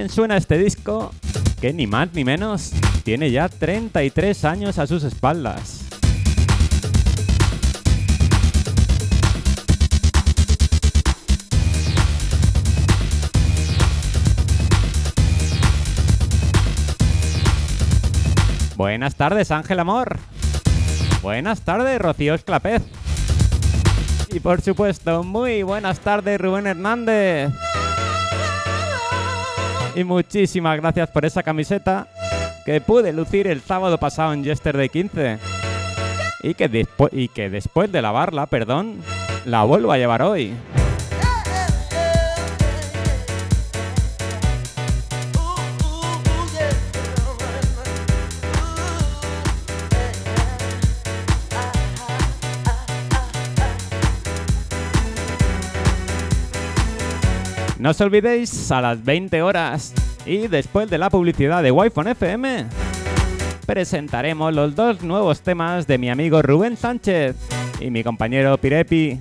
Bien 0.04 0.14
suena 0.14 0.36
este 0.36 0.58
disco, 0.58 1.14
que 1.62 1.72
ni 1.72 1.88
más 1.88 2.10
ni 2.14 2.26
menos 2.26 2.74
tiene 3.06 3.32
ya 3.32 3.48
33 3.48 4.44
años 4.44 4.78
a 4.78 4.86
sus 4.86 5.06
espaldas. 5.06 5.86
Buenas 18.76 19.16
tardes, 19.16 19.52
Ángel 19.52 19.80
Amor. 19.80 20.20
Buenas 21.22 21.62
tardes, 21.62 21.98
Rocío 22.02 22.34
Esclapez. 22.34 22.82
Y 24.34 24.42
por 24.42 24.60
supuesto, 24.60 25.24
muy 25.24 25.64
buenas 25.64 26.02
tardes, 26.02 26.42
Rubén 26.42 26.68
Hernández. 26.68 27.54
Y 29.96 30.04
muchísimas 30.04 30.78
gracias 30.78 31.10
por 31.10 31.26
esa 31.26 31.44
camiseta 31.44 32.08
que 32.66 32.82
pude 32.82 33.14
lucir 33.14 33.48
el 33.48 33.62
sábado 33.62 33.98
pasado 33.98 34.34
en 34.34 34.44
Yesterday 34.44 34.90
15. 34.90 35.38
Y 36.42 36.56
que, 36.56 36.88
y 37.12 37.28
que 37.28 37.50
después 37.50 37.92
de 37.92 38.02
lavarla, 38.02 38.48
perdón, 38.48 38.98
la 39.46 39.64
vuelvo 39.64 39.92
a 39.92 39.98
llevar 39.98 40.24
hoy. 40.24 40.54
No 57.84 57.90
os 57.90 58.00
olvidéis, 58.00 58.72
a 58.72 58.80
las 58.80 59.04
20 59.04 59.42
horas 59.42 59.94
y 60.26 60.48
después 60.48 60.90
de 60.90 60.98
la 60.98 61.10
publicidad 61.10 61.62
de 61.62 61.70
Wi-Fi 61.70 62.12
FM, 62.12 62.68
presentaremos 63.66 64.54
los 64.54 64.74
dos 64.74 65.04
nuevos 65.04 65.42
temas 65.42 65.86
de 65.86 65.98
mi 65.98 66.10
amigo 66.10 66.42
Rubén 66.42 66.78
Sánchez 66.78 67.36
y 67.82 67.90
mi 67.90 68.02
compañero 68.02 68.58
Pirepi. 68.58 69.20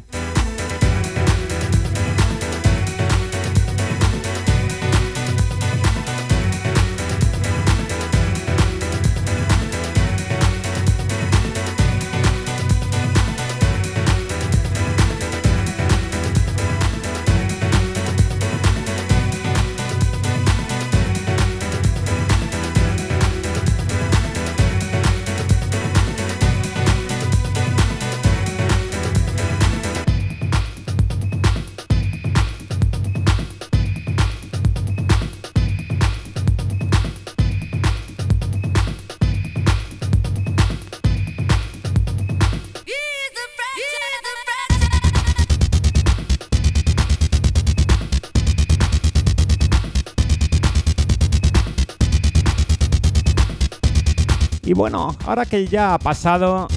Y 54.65 54.75
bueno, 54.75 55.17
ahora 55.27 55.45
que 55.45 55.67
ya 55.67 55.95
ha 55.95 55.99
pasado 55.99 56.69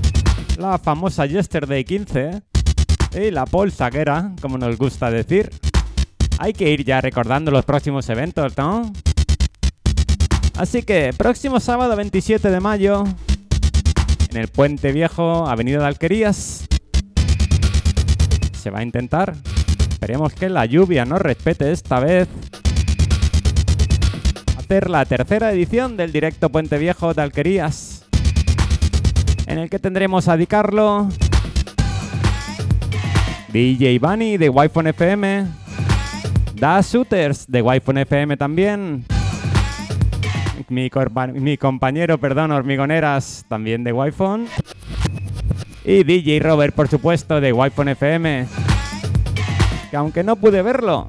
la 0.58 0.80
famosa 0.80 1.26
Yesterday 1.26 1.84
15 1.84 2.42
y 3.22 3.32
la 3.32 3.46
polsaguera, 3.46 4.32
como 4.42 4.58
nos 4.58 4.76
gusta 4.78 5.12
decir, 5.12 5.52
hay 6.40 6.54
que 6.54 6.72
ir 6.72 6.84
ya 6.84 7.00
recordando 7.00 7.52
los 7.52 7.64
próximos 7.64 8.10
eventos, 8.10 8.58
¿no? 8.58 8.92
Así 10.58 10.84
que, 10.84 11.14
próximo 11.16 11.60
sábado 11.60 11.96
27 11.96 12.50
de 12.50 12.60
mayo, 12.60 13.04
en 14.32 14.38
el 14.38 14.48
Puente 14.48 14.92
Viejo, 14.92 15.48
Avenida 15.48 15.80
de 15.80 15.86
Alquerías, 15.86 16.66
se 18.54 18.70
va 18.72 18.80
a 18.80 18.84
intentar. 18.84 19.36
Esperemos 19.92 20.34
que 20.34 20.50
la 20.50 20.66
lluvia 20.66 21.06
nos 21.06 21.22
respete 21.22 21.72
esta 21.72 22.00
vez 22.00 22.28
hacer 24.66 24.90
la 24.90 25.06
tercera 25.06 25.52
edición 25.52 25.96
del 25.96 26.12
directo 26.12 26.50
Puente 26.50 26.80
Viejo 26.80 27.14
de 27.14 27.22
Alquerías, 27.22 28.04
en 29.46 29.60
el 29.60 29.70
que 29.70 29.78
tendremos 29.78 30.28
a 30.28 30.38
Di 30.38 30.48
Carlo, 30.48 31.08
DJ 33.54 34.00
Bunny 34.00 34.38
de 34.38 34.50
Wi-Fi 34.50 34.90
FM, 34.90 35.46
Da 36.56 36.82
Shooters 36.82 37.46
de 37.48 37.62
Wi-Fi 37.62 37.92
FM 38.00 38.38
también, 38.38 39.06
mi 40.68 41.58
compañero, 41.60 42.18
perdón, 42.18 42.52
Hormigoneras 42.52 43.46
también 43.48 43.84
de 43.84 43.94
Wi-Fi, 43.94 44.48
y 45.84 46.04
DJ 46.04 46.40
Robert, 46.40 46.74
por 46.74 46.88
supuesto, 46.88 47.40
de 47.40 47.54
Wi-Fi 47.54 47.92
FM, 47.92 48.48
que 49.92 49.96
aunque 49.96 50.24
no 50.24 50.36
pude 50.38 50.64
verlo, 50.64 51.06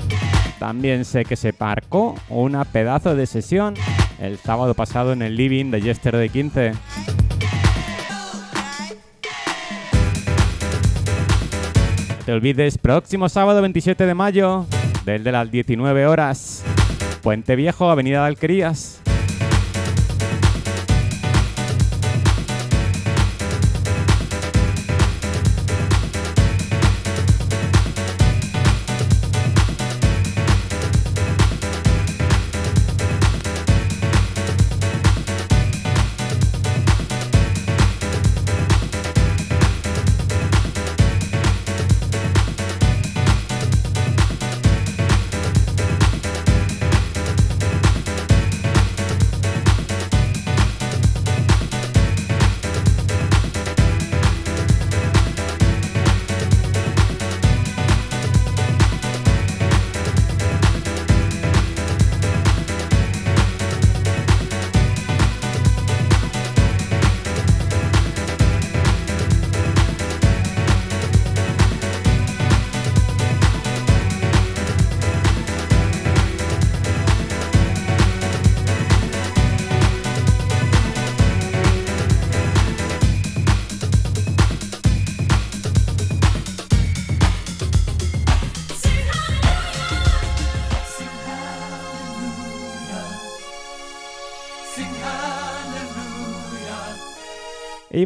también 0.58 1.04
sé 1.04 1.24
que 1.24 1.36
se 1.36 1.52
parcó 1.52 2.14
una 2.28 2.64
pedazo 2.64 3.14
de 3.14 3.26
sesión 3.26 3.74
el 4.20 4.38
sábado 4.38 4.74
pasado 4.74 5.12
en 5.12 5.22
el 5.22 5.36
living 5.36 5.70
de 5.70 5.80
Yesterday 5.80 6.28
15. 6.28 6.72
No 12.08 12.24
te 12.24 12.32
olvides, 12.32 12.78
próximo 12.78 13.28
sábado 13.28 13.60
27 13.60 14.06
de 14.06 14.14
mayo, 14.14 14.66
desde 15.04 15.30
las 15.30 15.50
19 15.50 16.06
horas, 16.06 16.64
Puente 17.22 17.54
Viejo, 17.54 17.90
Avenida 17.90 18.22
de 18.22 18.26
Alquerías. 18.26 19.00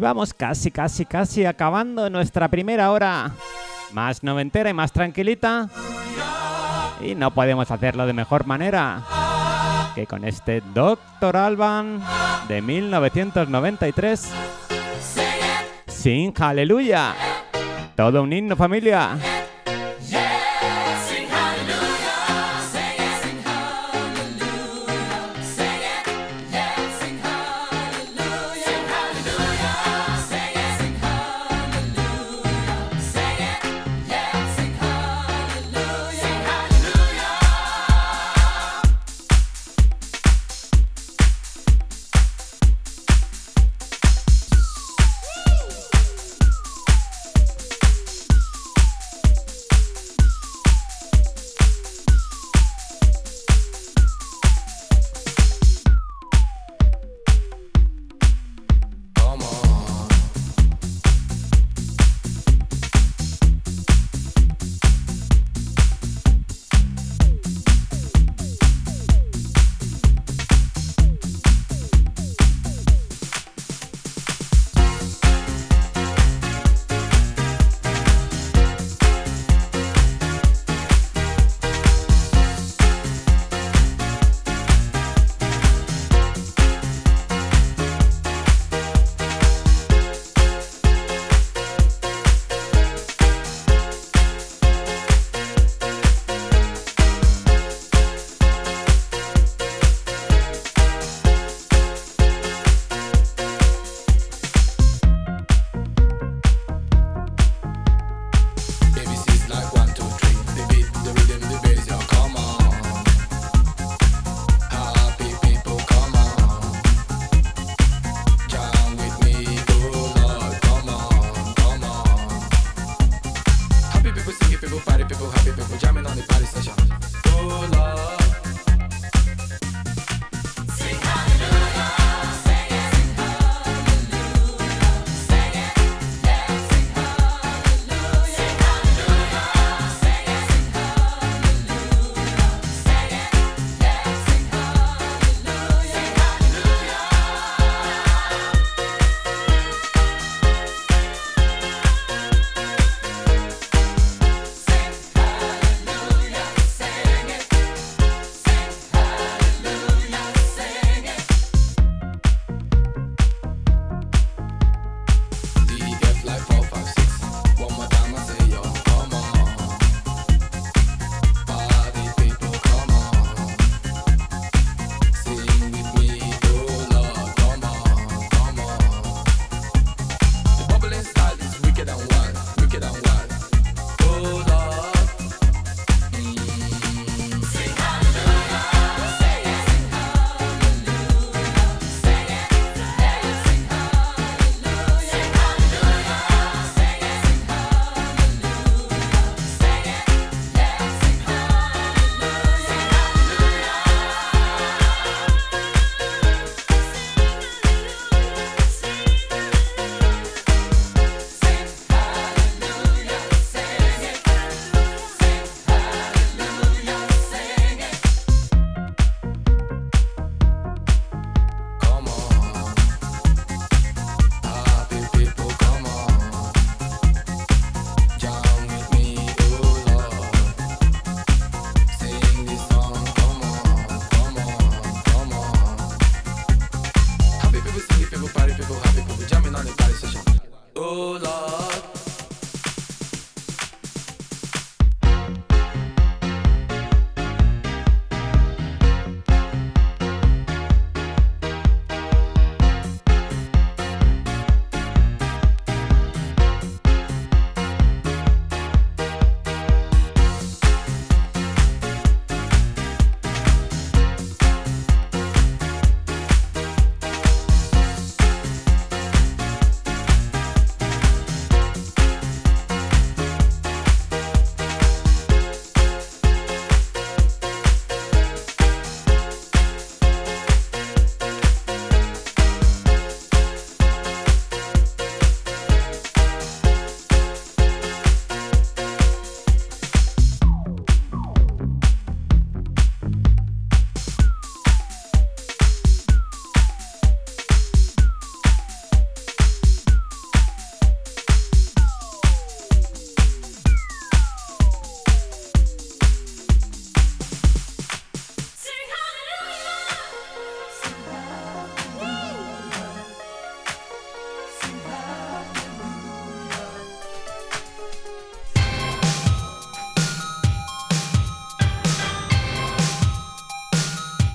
Vamos 0.01 0.33
casi, 0.33 0.71
casi, 0.71 1.05
casi 1.05 1.45
acabando 1.45 2.09
nuestra 2.09 2.49
primera 2.49 2.91
hora. 2.91 3.31
Más 3.93 4.23
noventera 4.23 4.69
y 4.69 4.73
más 4.73 4.91
tranquilita. 4.91 5.69
Y 7.01 7.15
no 7.15 7.31
podemos 7.31 7.71
hacerlo 7.71 8.05
de 8.05 8.13
mejor 8.13 8.45
manera 8.45 9.03
que 9.95 10.07
con 10.07 10.25
este 10.25 10.61
Doctor 10.73 11.37
Alban 11.37 12.01
de 12.47 12.61
1993. 12.61 14.31
Sin 15.87 16.33
aleluya. 16.39 17.13
Todo 17.95 18.23
un 18.23 18.33
himno 18.33 18.55
familia. 18.55 19.17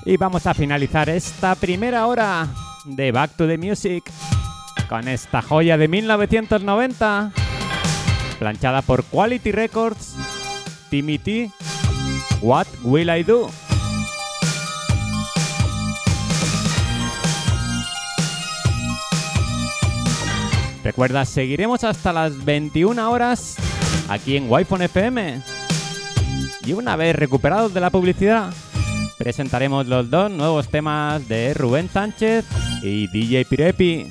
Y 0.07 0.15
vamos 0.15 0.47
a 0.47 0.53
finalizar 0.53 1.09
esta 1.09 1.53
primera 1.55 2.07
hora 2.07 2.47
de 2.85 3.11
Back 3.11 3.31
to 3.35 3.45
the 3.45 3.57
Music 3.57 4.09
con 4.87 5.05
esta 5.05 5.41
joya 5.41 5.77
de 5.77 5.89
1990, 5.89 7.33
planchada 8.39 8.81
por 8.83 9.03
Quality 9.03 9.51
Records, 9.51 10.15
Timmy 10.89 11.19
T, 11.19 11.51
What 12.41 12.67
Will 12.83 13.09
I 13.09 13.23
Do? 13.23 13.49
Recuerda, 20.85 21.25
seguiremos 21.25 21.83
hasta 21.83 22.13
las 22.13 22.45
21 22.45 23.11
horas 23.11 23.57
aquí 24.07 24.37
en 24.37 24.49
Wi-Fi 24.49 24.85
FM. 24.85 25.41
Y 26.65 26.71
una 26.71 26.95
vez 26.95 27.13
recuperados 27.13 27.73
de 27.73 27.81
la 27.81 27.89
publicidad, 27.89 28.53
presentaremos 29.17 29.87
los 29.87 30.09
dos 30.09 30.31
nuevos 30.31 30.69
temas 30.69 31.27
de 31.27 31.53
Rubén 31.53 31.89
Sánchez 31.89 32.45
y 32.81 33.07
DJ 33.07 33.45
Pirepi. 33.45 34.07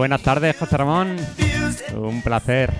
buenas 0.00 0.22
tardes, 0.22 0.56
José 0.56 0.78
Ramón. 0.78 1.14
Un 1.94 2.22
placer. 2.22 2.72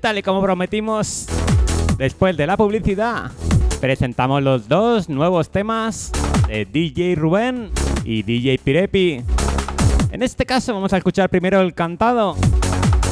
tal 0.00 0.18
y 0.18 0.22
como 0.22 0.42
prometimos, 0.42 1.26
después 1.98 2.36
de 2.36 2.46
la 2.46 2.56
publicidad, 2.56 3.30
presentamos 3.80 4.42
los 4.42 4.66
dos 4.66 5.08
nuevos 5.08 5.50
temas 5.50 6.10
de 6.48 6.64
DJ 6.64 7.14
Rubén 7.16 7.70
y 8.04 8.22
DJ 8.22 8.58
Pirepi. 8.58 9.22
En 10.10 10.22
este 10.22 10.46
caso 10.46 10.72
vamos 10.72 10.92
a 10.94 10.96
escuchar 10.96 11.28
primero 11.28 11.60
el 11.60 11.74
cantado, 11.74 12.34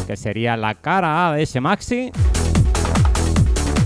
que 0.06 0.16
sería 0.16 0.56
la 0.56 0.74
cara 0.74 1.28
A 1.28 1.34
de 1.34 1.42
ese 1.42 1.60
maxi. 1.60 2.10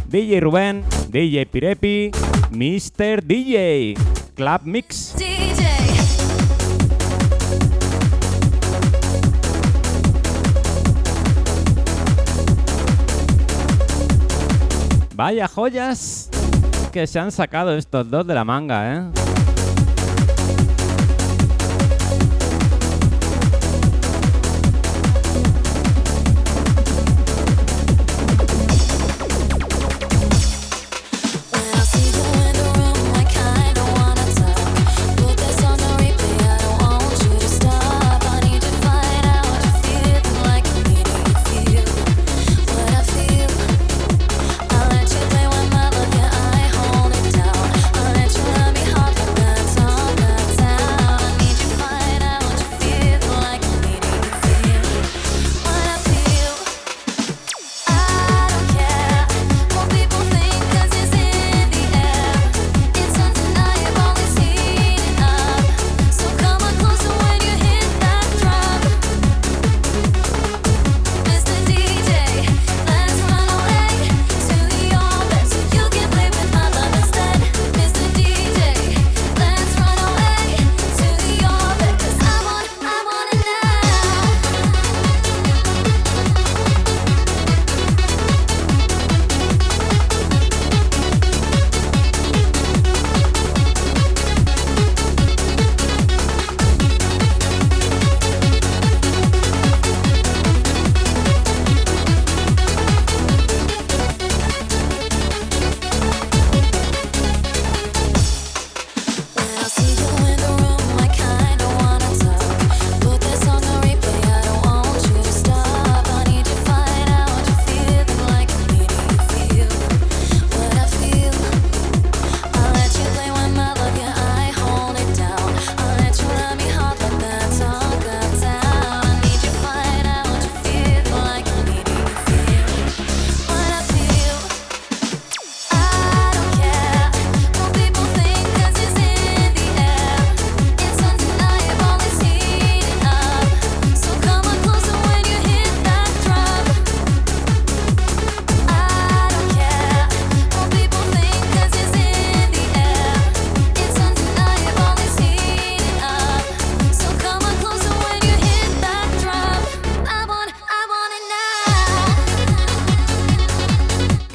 DJ 0.08 0.40
Rubén, 0.40 0.84
DJ 1.08 1.46
Pirepi, 1.46 2.10
Mr. 2.52 3.24
DJ, 3.24 3.94
Club 4.34 4.60
Mix. 4.64 5.14
Vaya 15.22 15.46
joyas 15.46 16.28
que 16.90 17.06
se 17.06 17.20
han 17.20 17.30
sacado 17.30 17.76
estos 17.76 18.10
dos 18.10 18.26
de 18.26 18.34
la 18.34 18.44
manga, 18.44 18.92
¿eh? 18.92 19.31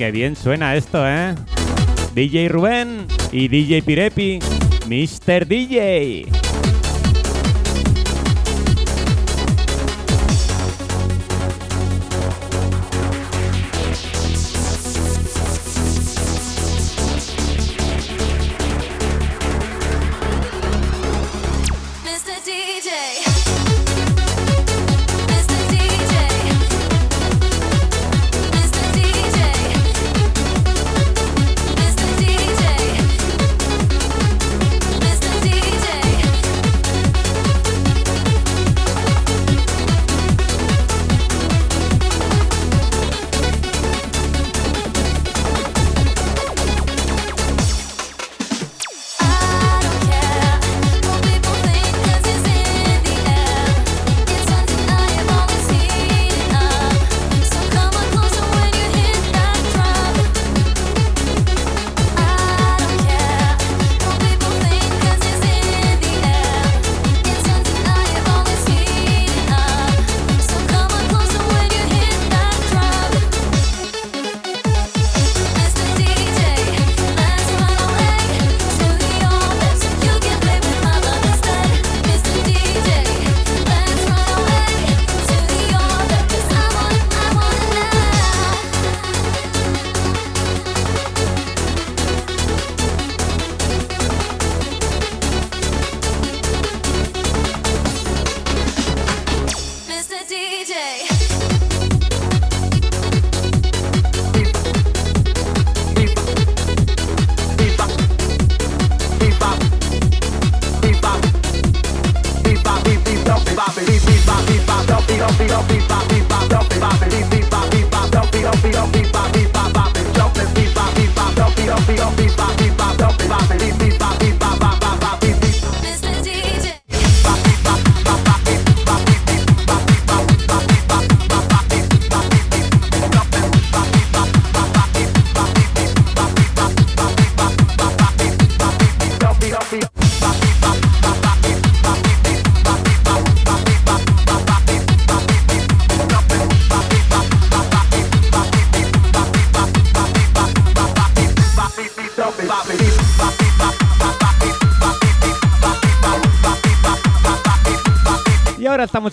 Qué 0.07 0.11
bien 0.11 0.37
suena 0.37 0.73
esto, 0.73 1.05
¿eh? 1.05 1.35
DJ 2.15 2.47
Rubén 2.47 3.07
y 3.33 3.49
DJ 3.49 3.81
Pirepi, 3.81 4.39
Mr. 4.87 5.45
DJ. 5.45 6.36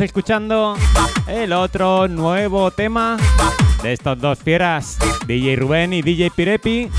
Escuchando 0.05 0.77
el 1.27 1.53
otro 1.53 2.09
nuevo 2.09 2.71
tema 2.71 3.17
de 3.83 3.95
estos 3.95 4.19
dos 4.21 4.39
fieras, 4.39 4.99
DJ 5.27 5.57
Rubén 5.57 5.93
y 5.95 6.03
DJ 6.03 6.31
Pirepi. 6.31 6.91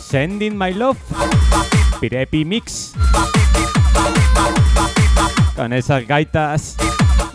Sending 0.00 0.56
My 0.56 0.72
Love, 0.72 0.98
Pirepi 2.00 2.44
Mix. 2.44 2.94
Con 5.54 5.72
esas 5.74 6.06
gaitas 6.06 6.76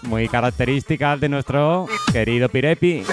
muy 0.03 0.27
características 0.27 1.19
de 1.19 1.29
nuestro 1.29 1.87
querido 2.11 2.49
Pirepi. 2.49 3.05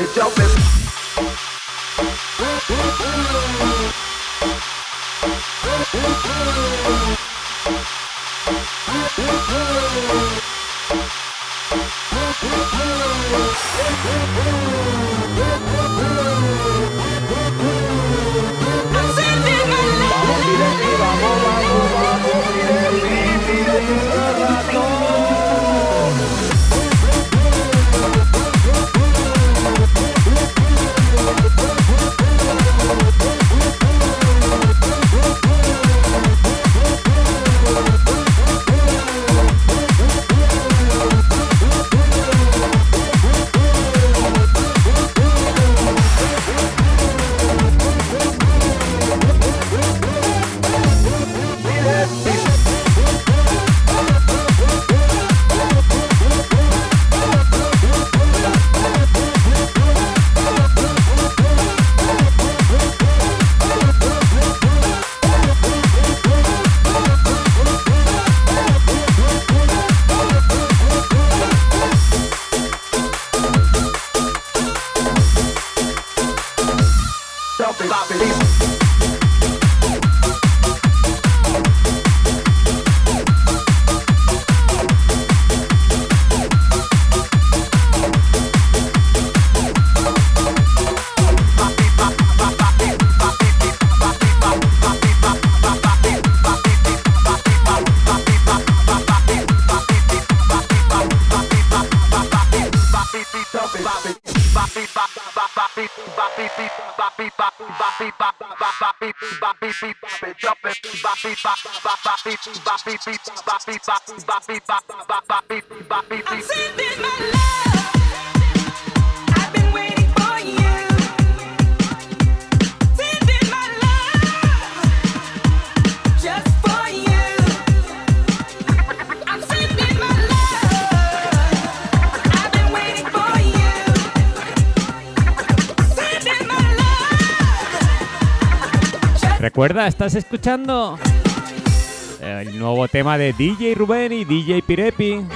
El 142.20 142.58
nuevo 142.58 142.88
tema 142.88 143.18
de 143.18 143.32
DJ 143.32 143.74
Rubén 143.74 144.12
y 144.12 144.24
DJ 144.24 144.62
Pirepi. 144.62 145.26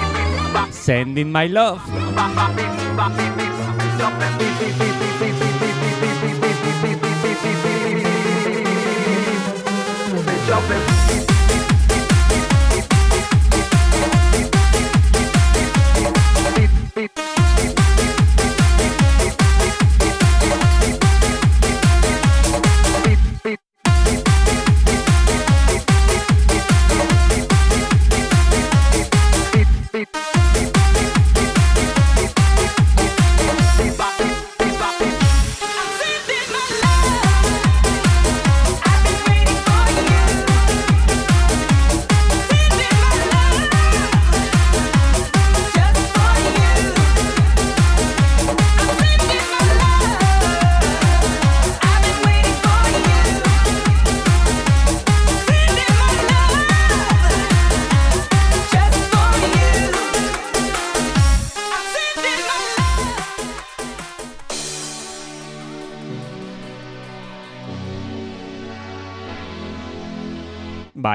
Sending 0.71 1.31
My 1.31 1.49
Love. 1.49 1.83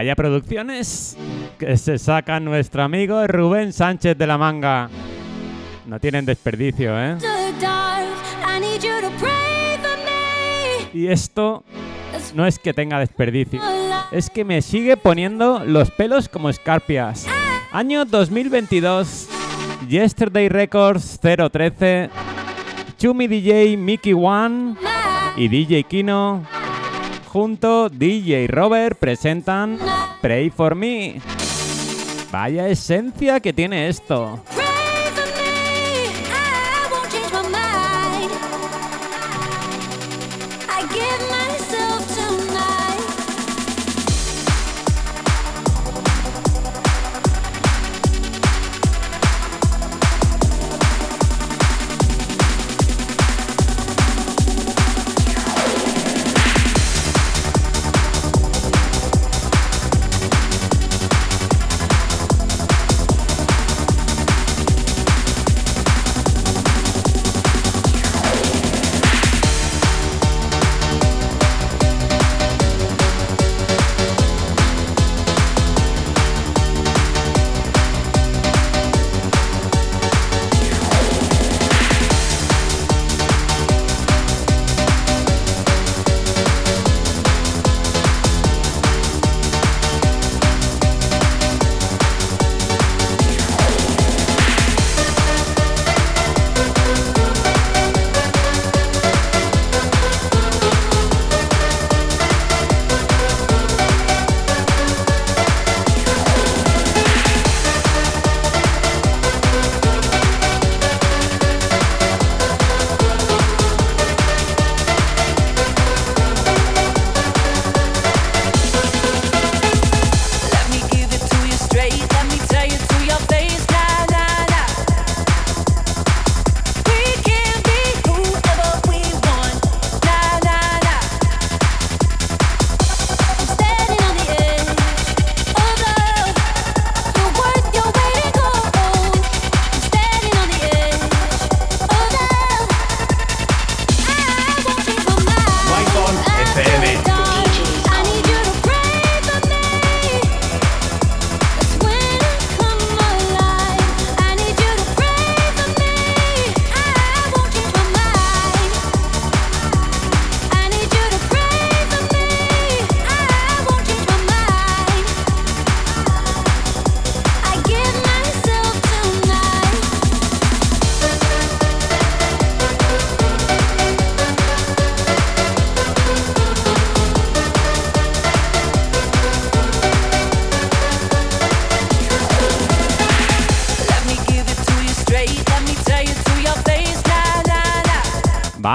Vaya 0.10 0.16
producciones 0.16 1.16
que 1.60 1.78
se 1.78 2.00
saca 2.00 2.40
nuestro 2.40 2.82
amigo 2.82 3.28
Rubén 3.28 3.72
Sánchez 3.72 4.18
de 4.18 4.26
la 4.26 4.40
manga. 4.40 4.90
No 5.86 6.00
tienen 6.00 6.26
desperdicio, 6.26 7.00
¿eh? 7.00 7.16
Y 10.96 11.08
esto 11.10 11.64
no 12.34 12.48
es 12.48 12.58
que 12.58 12.74
tenga 12.74 12.98
desperdicio, 12.98 13.62
es 14.12 14.32
que 14.32 14.44
me 14.44 14.64
sigue 14.64 14.98
poniendo 14.98 15.64
los 15.64 15.92
pelos 15.92 16.28
como 16.28 16.50
escarpias. 16.50 17.28
Año 17.72 18.04
2022, 18.04 19.30
Yesterday 19.88 20.50
Records 20.50 21.20
013, 21.20 22.10
Chumi 22.98 23.28
DJ 23.28 23.78
Mickey 23.78 24.14
One 24.14 24.74
y 25.38 25.48
DJ 25.48 25.84
Kino 25.84 26.48
junto 27.30 27.90
DJ 27.90 28.48
Robert 28.48 28.98
presentan 28.98 29.78
Pray 30.22 30.50
for 30.50 30.74
Me. 30.76 31.22
Vaya 32.32 32.68
esencia 32.68 33.40
que 33.40 33.54
tiene 33.54 33.88
esto. 33.88 34.44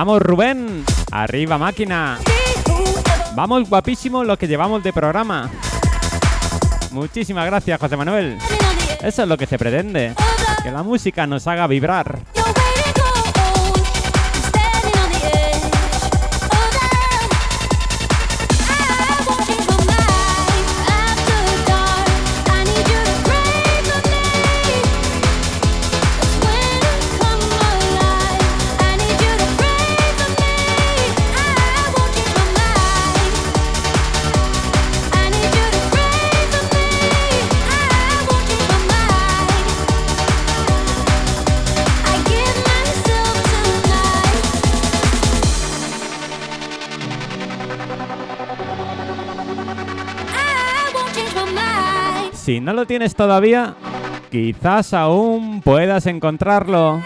Vamos, 0.05 0.21
Rubén. 0.21 0.85
Arriba, 1.13 1.57
máquina. 1.57 2.19
Vamos, 3.35 3.71
guapísimo 3.71 4.23
lo 4.23 4.37
que 4.37 4.47
llevamos 4.47 4.83
de 4.83 4.93
programa. 4.93 5.49
Muchísimas 6.91 7.47
gracias, 7.47 7.81
José 7.81 7.97
Manuel. 7.97 8.37
Eso 9.03 9.23
es 9.23 9.29
lo 9.29 9.39
que 9.39 9.47
se 9.47 9.57
pretende. 9.57 10.13
Que 10.63 10.71
la 10.71 10.83
música 10.83 11.27
nos 11.27 11.47
haga 11.47 11.67
vibrar. 11.67 12.19
Si 52.45 52.61
no 52.61 52.75
lo 52.75 52.85
tienes 52.85 53.15
todavía, 53.15 53.75
quizás 54.31 54.93
aún 54.93 55.63
puedas 55.63 56.05
encontrarlo. 56.05 57.03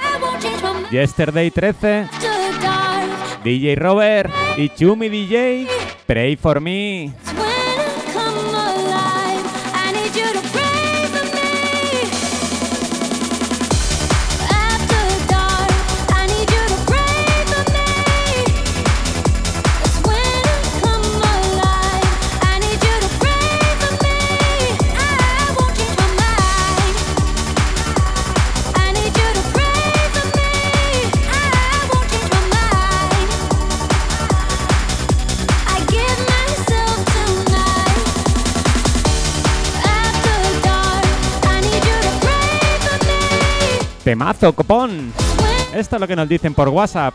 Yesterday 0.90 1.52
13, 1.52 2.00
After 2.00 2.60
dark, 2.60 3.44
DJ 3.44 3.76
Robert 3.76 4.32
y 4.56 4.68
Chumi 4.70 5.08
DJ, 5.08 5.68
Pray 6.06 6.34
for 6.34 6.60
Me. 6.60 7.12
Temazo, 44.08 44.54
copón. 44.54 45.12
Esto 45.74 45.96
es 45.96 46.00
lo 46.00 46.08
que 46.08 46.16
nos 46.16 46.26
dicen 46.26 46.54
por 46.54 46.70
WhatsApp. 46.70 47.12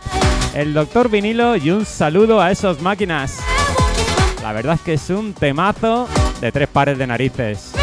El 0.53 0.75
doctor 0.75 1.09
vinilo 1.09 1.55
y 1.55 1.71
un 1.71 1.87
saludo 1.87 2.39
a 2.39 2.51
esos 2.51 2.81
máquinas. 2.83 3.39
La 4.43 4.53
verdad 4.53 4.75
es 4.75 4.81
que 4.81 4.93
es 4.93 5.09
un 5.09 5.33
temazo 5.33 6.07
de 6.39 6.51
tres 6.51 6.67
pares 6.67 6.99
de 6.99 7.07
narices. 7.07 7.73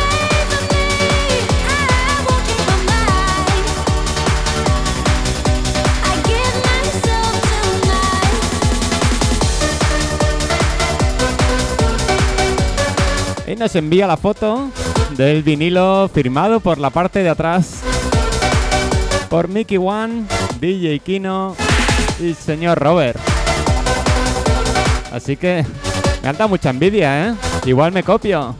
Y 13.48 13.56
nos 13.56 13.74
envía 13.74 14.06
la 14.06 14.16
foto 14.16 14.70
del 15.16 15.42
vinilo 15.42 16.08
firmado 16.14 16.60
por 16.60 16.78
la 16.78 16.90
parte 16.90 17.24
de 17.24 17.28
atrás 17.30 17.82
por 19.30 19.48
Mickey 19.48 19.78
One, 19.78 20.26
DJ 20.60 20.98
Kino 20.98 21.56
y 22.18 22.34
señor 22.34 22.78
Robert. 22.78 23.18
Así 25.12 25.36
que 25.36 25.64
me 26.22 26.28
han 26.28 26.50
mucha 26.50 26.70
envidia, 26.70 27.28
¿eh? 27.28 27.34
Igual 27.64 27.92
me 27.92 28.02
copio. 28.02 28.56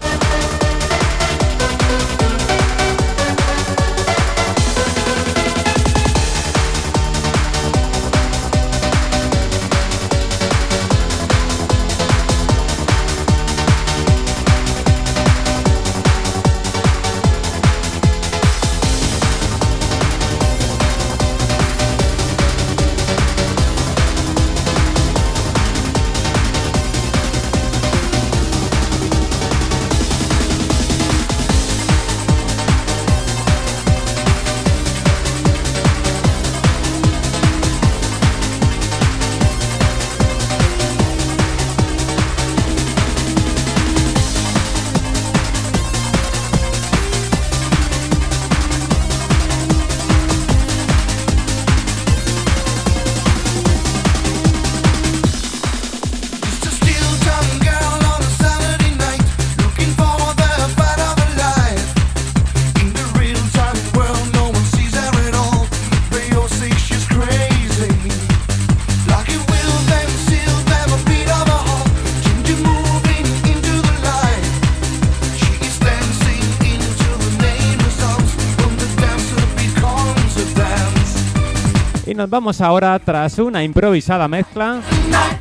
Vamos 82.31 82.61
ahora, 82.61 82.97
tras 83.01 83.39
una 83.39 83.65
improvisada 83.65 84.29
mezcla, 84.29 84.81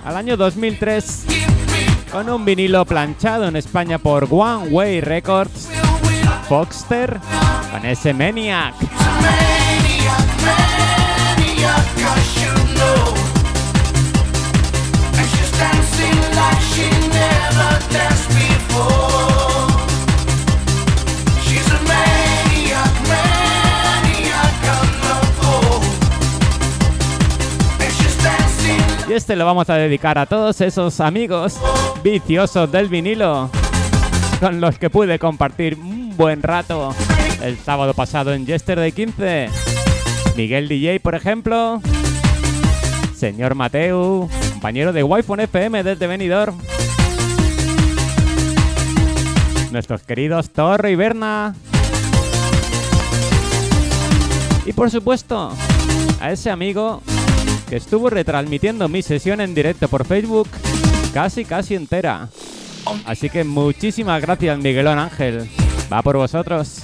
al 0.04 0.18
año 0.18 0.36
2003 0.36 1.26
con 2.12 2.28
un 2.30 2.44
vinilo 2.44 2.84
planchado 2.86 3.48
en 3.48 3.56
España 3.56 4.00
por 4.00 4.28
One 4.30 4.70
Way 4.70 5.02
Records, 5.02 5.70
Foxter, 6.48 7.20
con 7.72 7.86
ese 7.86 8.14
Maniac. 8.14 8.74
Y 29.10 29.14
este 29.14 29.36
lo 29.36 29.44
vamos 29.44 29.68
a 29.72 29.74
dedicar 29.74 30.20
a 30.20 30.28
todos 30.28 30.62
esos 30.62 31.00
amigos 31.00 31.60
viciosos 32.04 32.72
del 32.72 32.90
vinilo 32.90 33.50
con 34.40 34.62
los 34.62 34.78
que 34.78 34.92
pude 34.92 35.18
compartir 35.18 35.80
un 35.80 36.16
buen 36.16 36.44
rato 36.44 36.94
el 37.42 37.58
sábado 37.58 37.96
pasado 37.96 38.32
en 38.36 38.46
Yesterday 38.46 38.92
15. 38.92 39.50
Miguel 40.38 40.68
DJ, 40.68 41.00
por 41.00 41.16
ejemplo. 41.16 41.82
Señor 43.16 43.56
Mateu, 43.56 44.30
compañero 44.52 44.94
de 44.94 45.02
Wi-Fi 45.02 45.42
FM 45.42 45.82
desde 45.84 46.06
Benidorm. 46.06 46.56
Nuestros 49.72 50.04
queridos 50.04 50.52
Torre 50.52 50.92
y 50.92 50.96
Berna. 50.96 51.56
Y 54.68 54.74
por 54.74 54.92
supuesto, 54.92 55.52
a 56.22 56.32
ese 56.32 56.52
amigo 56.52 57.02
que 57.70 57.78
estuvo 57.78 58.10
retransmitiendo 58.10 58.90
mi 58.90 59.02
sesión 59.02 59.42
en 59.42 59.54
directo 59.54 59.88
por 59.88 60.06
Facebook 60.06 60.50
casi 61.14 61.46
casi 61.46 61.76
entera. 61.76 62.30
Así 63.06 63.30
que 63.30 63.44
muchísimas 63.44 64.22
gracias 64.22 64.58
Miguelón 64.58 64.98
Ángel. 64.98 65.50
Va 65.92 66.02
por 66.02 66.18
vosotros. 66.18 66.84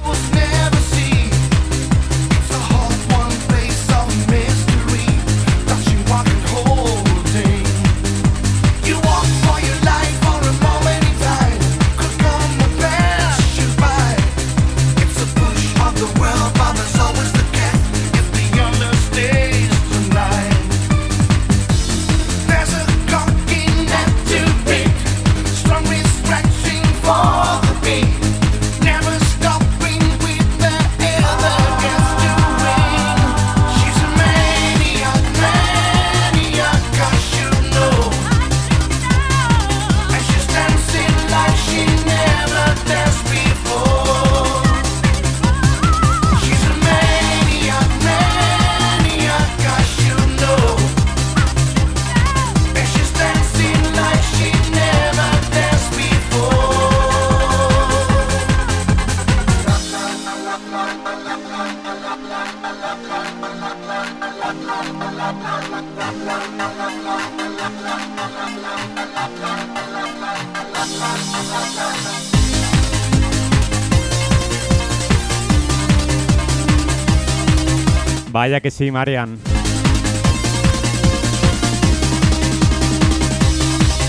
Que 78.61 78.71
sí, 78.71 78.89
Marian. 78.89 79.37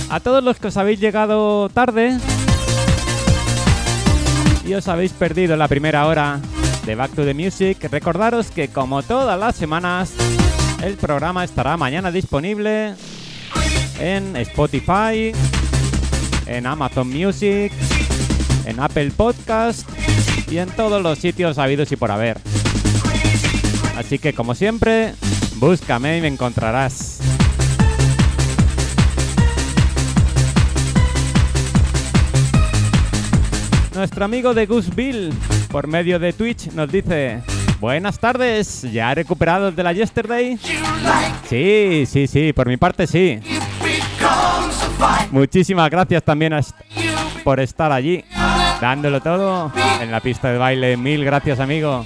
A 0.08 0.20
todos 0.20 0.42
los 0.42 0.58
que 0.58 0.68
os 0.68 0.76
habéis 0.76 1.00
llegado 1.00 1.68
tarde 1.68 2.16
y 4.64 4.74
os 4.74 4.86
habéis 4.86 5.12
perdido 5.12 5.56
la 5.56 5.66
primera 5.66 6.06
hora 6.06 6.40
de 6.86 6.94
Back 6.94 7.12
to 7.14 7.24
the 7.24 7.34
Music, 7.34 7.88
recordaros 7.90 8.50
que 8.52 8.68
como 8.68 9.02
todas 9.02 9.38
las 9.38 9.56
semanas, 9.56 10.14
el 10.82 10.94
programa 10.94 11.42
estará 11.42 11.76
mañana 11.76 12.12
disponible 12.12 12.94
en 13.98 14.36
Spotify, 14.36 15.32
en 16.46 16.66
Amazon 16.66 17.08
Music, 17.08 17.72
en 18.64 18.78
Apple 18.80 19.10
Podcast 19.10 19.88
y 20.48 20.58
en 20.58 20.68
todos 20.70 21.02
los 21.02 21.18
sitios 21.18 21.58
habidos 21.58 21.90
y 21.90 21.96
por 21.96 22.12
haber. 22.12 22.38
Así 23.96 24.18
que 24.18 24.34
como 24.34 24.54
siempre, 24.54 25.14
búscame 25.56 26.18
y 26.18 26.20
me 26.20 26.28
encontrarás. 26.28 27.20
Nuestro 33.94 34.26
amigo 34.26 34.52
de 34.52 34.66
Gooseville, 34.66 35.32
por 35.70 35.86
medio 35.86 36.18
de 36.18 36.34
Twitch, 36.34 36.70
nos 36.72 36.92
dice: 36.92 37.42
Buenas 37.80 38.18
tardes, 38.18 38.82
¿ya 38.82 39.14
recuperado 39.14 39.72
de 39.72 39.82
la 39.82 39.94
yesterday? 39.94 40.58
Sí, 41.48 42.04
sí, 42.06 42.26
sí, 42.26 42.52
por 42.52 42.68
mi 42.68 42.76
parte 42.76 43.06
sí. 43.06 43.40
Muchísimas 45.30 45.88
gracias 45.88 46.22
también 46.22 46.52
a 46.52 46.60
por 47.44 47.60
estar 47.60 47.92
allí, 47.92 48.24
dándolo 48.80 49.20
todo 49.20 49.72
en 50.00 50.10
la 50.10 50.20
pista 50.20 50.50
de 50.50 50.58
baile. 50.58 50.96
Mil 50.98 51.24
gracias, 51.24 51.60
amigo. 51.60 52.04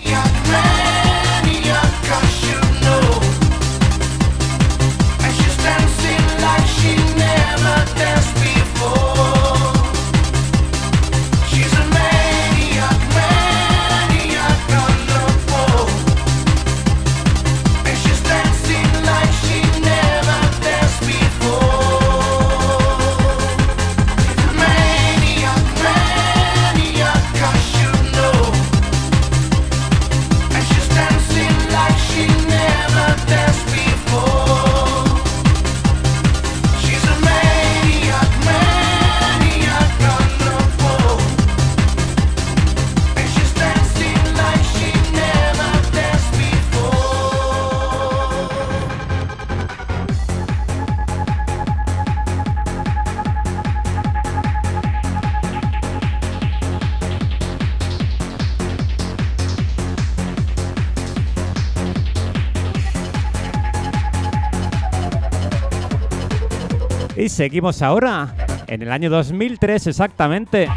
Seguimos 67.31 67.81
ahora, 67.81 68.35
en 68.67 68.83
el 68.83 68.91
año 68.91 69.09
2003 69.09 69.87
exactamente, 69.87 70.69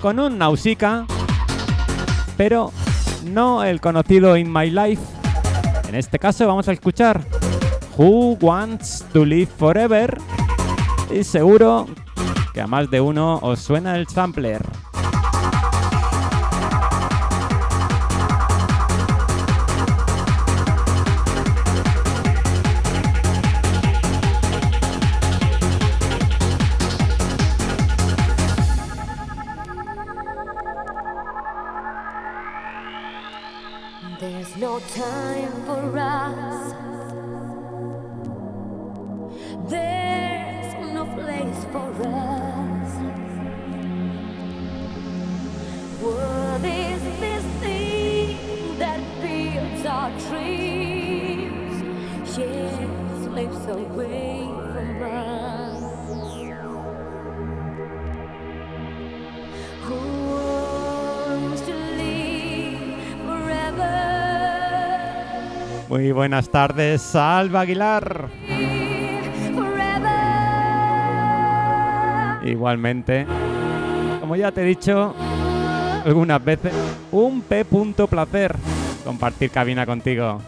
con 0.00 0.20
un 0.20 0.38
Nausicaa, 0.38 1.06
pero 2.36 2.72
no 3.24 3.64
el 3.64 3.80
conocido 3.80 4.36
In 4.36 4.52
My 4.52 4.70
Life. 4.70 5.02
En 5.88 5.94
este 5.94 6.18
caso 6.18 6.46
vamos 6.46 6.68
a 6.68 6.72
escuchar 6.72 7.22
Who 7.96 8.36
Wants 8.40 9.06
to 9.12 9.24
Live 9.24 9.50
Forever 9.56 10.18
y 11.10 11.24
seguro 11.24 11.86
que 12.52 12.60
a 12.60 12.66
más 12.66 12.90
de 12.90 13.00
uno 13.00 13.38
os 13.42 13.60
suena 13.60 13.96
el 13.96 14.06
sampler. 14.06 14.62
Buenas 66.26 66.48
tardes, 66.48 67.02
Salva 67.02 67.60
Aguilar. 67.60 68.28
Igualmente, 72.44 73.24
como 74.18 74.34
ya 74.34 74.50
te 74.50 74.62
he 74.62 74.64
dicho 74.64 75.14
algunas 76.04 76.44
veces, 76.44 76.72
un 77.12 77.42
P. 77.42 77.64
placer 78.10 78.56
compartir 79.04 79.52
cabina 79.52 79.86
contigo. 79.86 80.40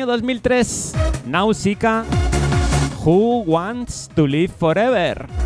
Año 0.00 0.06
2003, 0.06 0.94
Nausicaa, 1.26 2.06
Who 3.04 3.44
Wants 3.46 4.08
to 4.14 4.26
Live 4.26 4.50
Forever. 4.58 5.39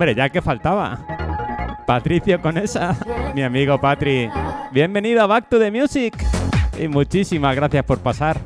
Hombre, 0.00 0.14
ya 0.14 0.30
que 0.30 0.40
faltaba. 0.40 0.98
Patricio 1.86 2.40
con 2.40 2.56
esa. 2.56 2.96
Mi 3.34 3.42
amigo 3.42 3.78
Patri. 3.78 4.30
Bienvenido 4.72 5.20
a 5.20 5.26
Back 5.26 5.50
to 5.50 5.58
the 5.58 5.70
Music. 5.70 6.16
Y 6.82 6.88
muchísimas 6.88 7.54
gracias 7.54 7.84
por 7.84 7.98
pasar. 7.98 8.40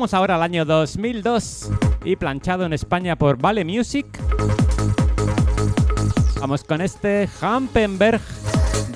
Vamos 0.00 0.14
ahora 0.14 0.36
al 0.36 0.42
año 0.42 0.64
2002 0.64 1.68
y 2.06 2.16
planchado 2.16 2.64
en 2.64 2.72
España 2.72 3.16
por 3.16 3.36
Vale 3.36 3.66
Music. 3.66 4.06
Vamos 6.40 6.64
con 6.64 6.80
este 6.80 7.28
Hampenberg, 7.42 8.22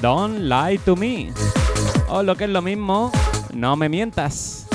Don't 0.00 0.38
Lie 0.38 0.78
to 0.78 0.96
Me. 0.96 1.30
O 2.08 2.22
lo 2.22 2.34
que 2.36 2.44
es 2.44 2.50
lo 2.50 2.62
mismo, 2.62 3.12
no 3.52 3.76
me 3.76 3.90
mientas. 3.90 4.66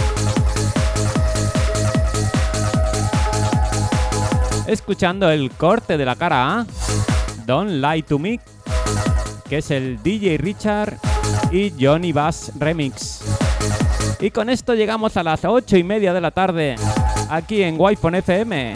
Escuchando 4.67 5.31
el 5.31 5.49
corte 5.49 5.97
de 5.97 6.05
la 6.05 6.15
cara 6.15 6.59
A, 6.59 6.67
Don't 7.47 7.71
Lie 7.71 8.03
to 8.03 8.19
Me, 8.19 8.39
que 9.49 9.57
es 9.57 9.71
el 9.71 9.99
DJ 10.03 10.37
Richard 10.37 10.99
y 11.51 11.73
Johnny 11.79 12.11
Bass 12.11 12.51
Remix. 12.59 13.18
Y 14.21 14.31
con 14.31 14.49
esto 14.49 14.75
llegamos 14.75 15.15
a 15.15 15.23
las 15.23 15.45
8 15.45 15.77
y 15.77 15.83
media 15.83 16.13
de 16.13 16.19
la 16.19 16.31
tarde, 16.31 16.75
aquí 17.29 17.63
en 17.63 17.75
Wi-Fi 17.79 18.17
FM. 18.17 18.75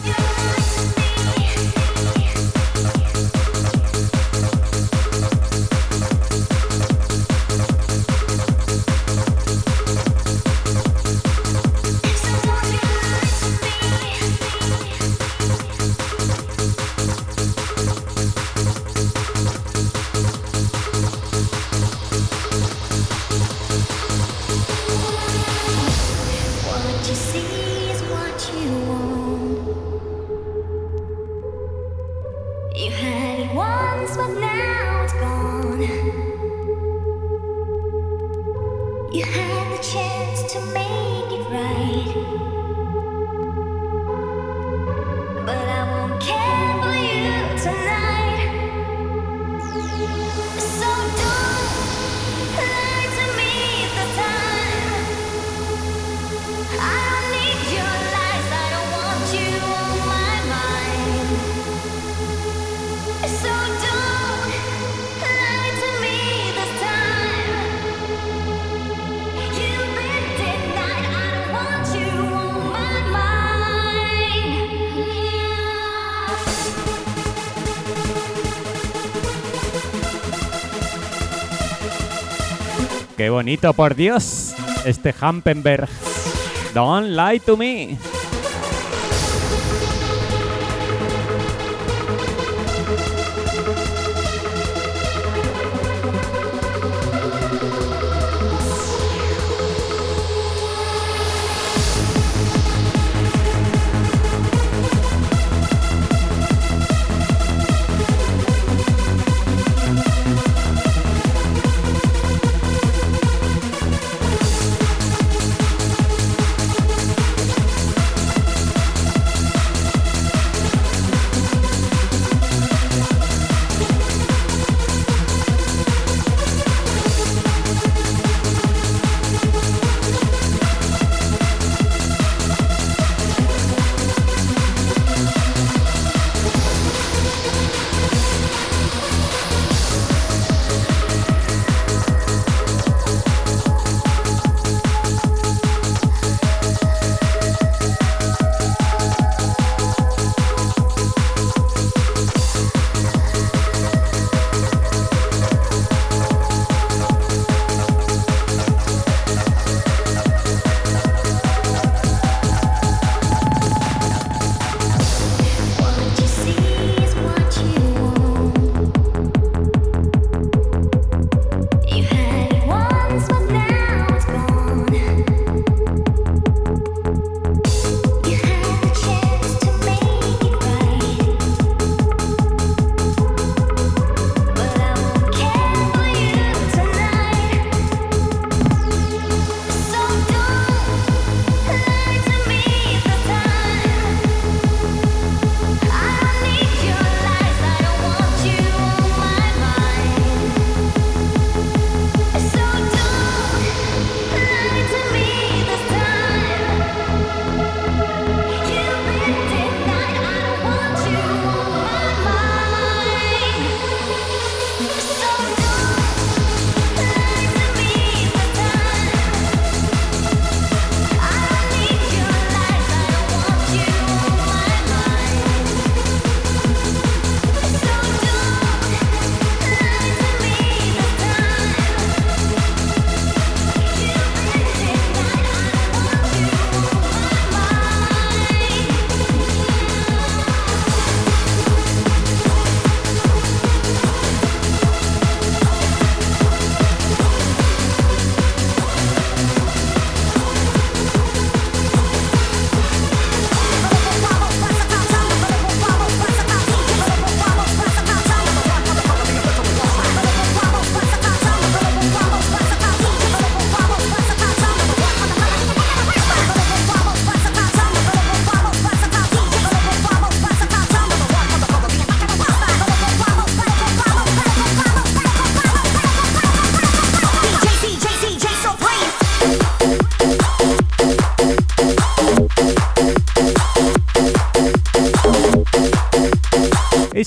Bonito, 83.43 83.73
por 83.73 83.93
Dios, 83.93 84.53
este 84.85 85.13
Hampenberg. 85.19 85.89
Don't 86.73 87.09
lie 87.09 87.41
to 87.41 87.57
me. 87.57 87.97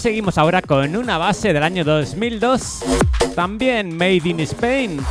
seguimos 0.07 0.39
ahora 0.39 0.63
con 0.63 0.95
una 0.95 1.19
base 1.19 1.53
del 1.53 1.65
año 1.65 1.83
2002, 1.83 2.85
también 3.35 3.93
Made 3.97 4.21
in 4.25 4.39
Spain, 4.39 5.05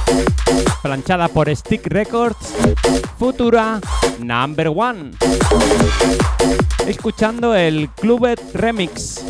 planchada 0.81 1.27
por 1.27 1.53
Stick 1.53 1.87
Records, 1.87 2.53
Futura 3.19 3.81
Number 4.19 4.69
One. 4.69 5.11
Escuchando 6.87 7.53
el 7.53 7.89
Clubet 7.89 8.39
Remix. 8.53 9.21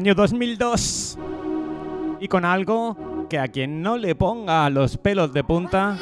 Año 0.00 0.14
2002. 0.14 1.18
Y 2.20 2.28
con 2.28 2.46
algo 2.46 3.26
que 3.28 3.38
a 3.38 3.48
quien 3.48 3.82
no 3.82 3.98
le 3.98 4.14
ponga 4.14 4.70
los 4.70 4.96
pelos 4.96 5.30
de 5.34 5.44
punta 5.44 5.98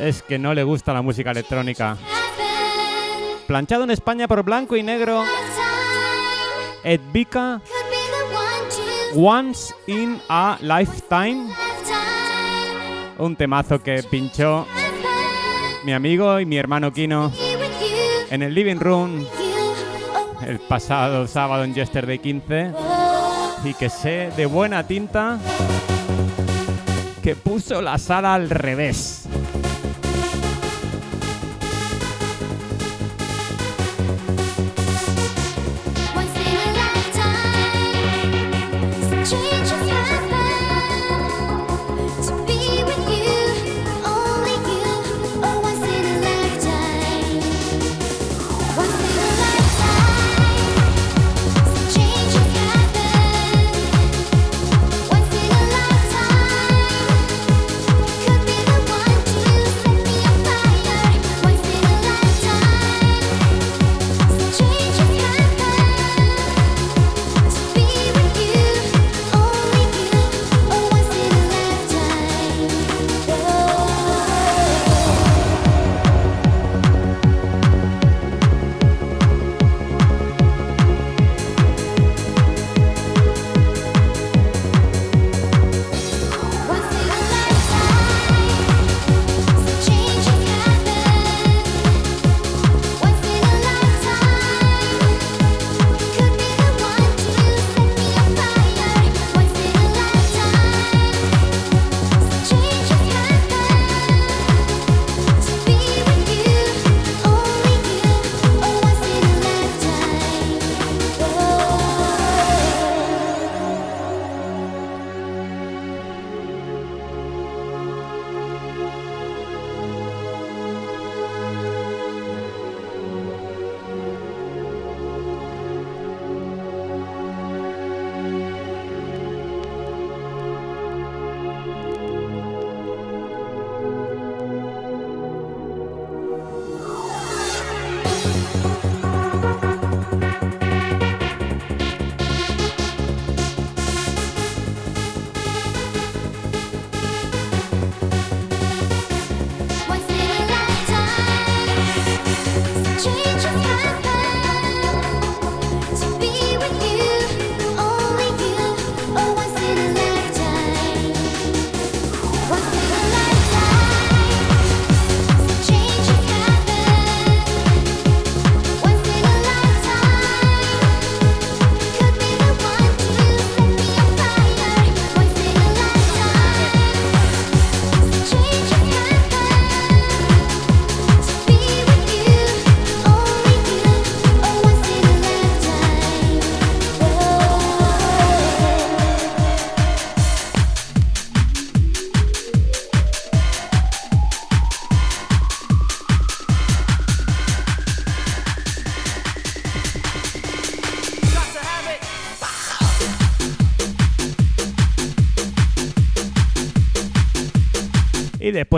es 0.00 0.22
que 0.22 0.40
no 0.40 0.52
le 0.54 0.64
gusta 0.64 0.92
la 0.92 1.00
música 1.00 1.30
electrónica. 1.30 1.96
Planchado 3.46 3.84
en 3.84 3.92
España 3.92 4.26
por 4.26 4.42
blanco 4.42 4.74
y 4.74 4.82
negro, 4.82 5.22
Edvika 6.82 7.62
Once 9.14 9.72
in 9.86 10.20
a 10.28 10.58
Lifetime. 10.60 11.46
Un 13.18 13.36
temazo 13.36 13.80
que 13.80 14.02
pinchó 14.02 14.66
mi 15.84 15.92
amigo 15.92 16.40
y 16.40 16.44
mi 16.44 16.56
hermano 16.56 16.92
Kino 16.92 17.30
en 18.30 18.42
el 18.42 18.52
living 18.52 18.80
room 18.80 19.24
el 20.46 20.58
pasado 20.60 21.26
sábado 21.26 21.64
en 21.64 21.74
Yesterday 21.74 22.18
15 22.18 22.72
y 23.64 23.74
que 23.74 23.88
sé 23.88 24.30
de 24.36 24.46
buena 24.46 24.86
tinta 24.86 25.38
que 27.22 27.34
puso 27.34 27.82
la 27.82 27.98
sala 27.98 28.34
al 28.34 28.48
revés. 28.48 29.28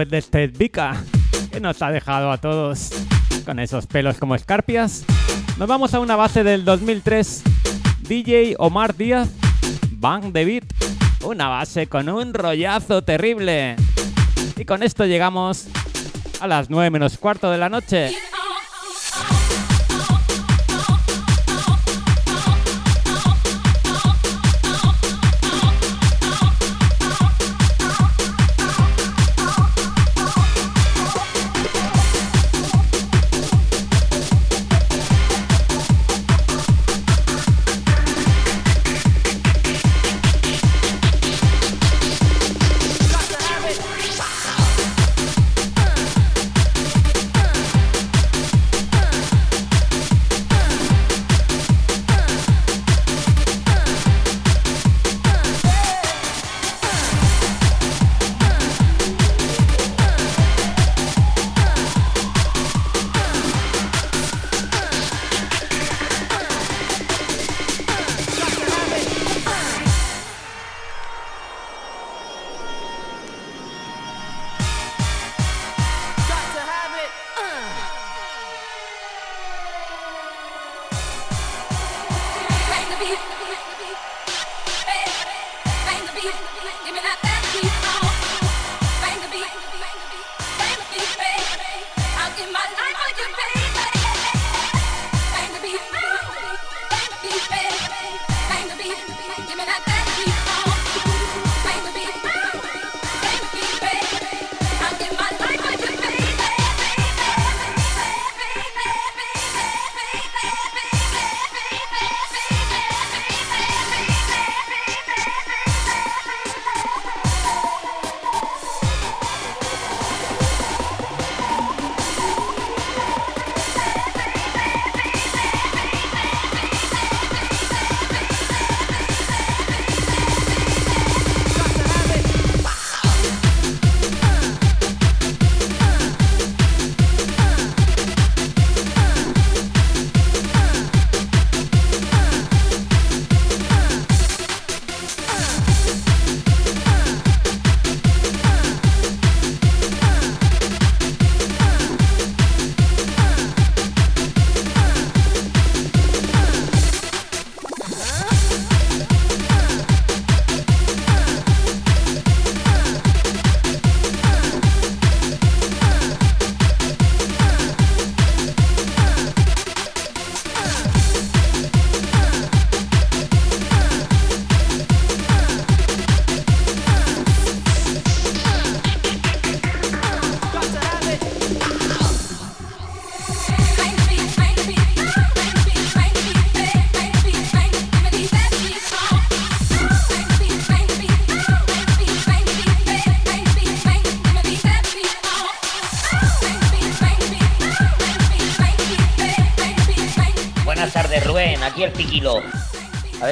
De 0.08 0.18
este 0.18 0.46
Vika, 0.46 1.02
que 1.52 1.60
nos 1.60 1.82
ha 1.82 1.90
dejado 1.90 2.30
a 2.30 2.38
todos 2.38 2.90
con 3.44 3.58
esos 3.58 3.86
pelos 3.86 4.18
como 4.18 4.34
escarpias, 4.34 5.04
nos 5.58 5.68
vamos 5.68 5.92
a 5.94 6.00
una 6.00 6.16
base 6.16 6.44
del 6.44 6.64
2003. 6.64 7.42
DJ 8.08 8.56
Omar 8.58 8.96
Díaz, 8.96 9.28
Bang 9.92 10.32
de 10.32 10.62
una 11.24 11.48
base 11.48 11.86
con 11.86 12.08
un 12.08 12.32
rollazo 12.32 13.02
terrible. 13.02 13.76
Y 14.56 14.64
con 14.64 14.82
esto 14.82 15.04
llegamos 15.04 15.66
a 16.40 16.46
las 16.46 16.70
9 16.70 16.90
menos 16.90 17.18
cuarto 17.18 17.50
de 17.50 17.58
la 17.58 17.68
noche. 17.68 18.12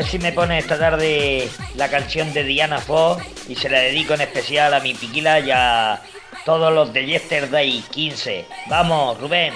Si 0.08 0.18
me 0.18 0.32
pone 0.32 0.58
esta 0.58 0.78
tarde 0.78 1.50
la 1.74 1.90
canción 1.90 2.32
de 2.32 2.42
Diana 2.42 2.78
Fox 2.78 3.26
y 3.46 3.54
se 3.56 3.68
la 3.68 3.80
dedico 3.80 4.14
en 4.14 4.22
especial 4.22 4.72
a 4.72 4.80
mi 4.80 4.94
piquila 4.94 5.38
y 5.40 5.50
a 5.50 6.00
todos 6.46 6.72
los 6.72 6.94
de 6.94 7.04
Yesterday 7.04 7.84
15. 7.90 8.46
Vamos, 8.68 9.20
Rubén. 9.20 9.52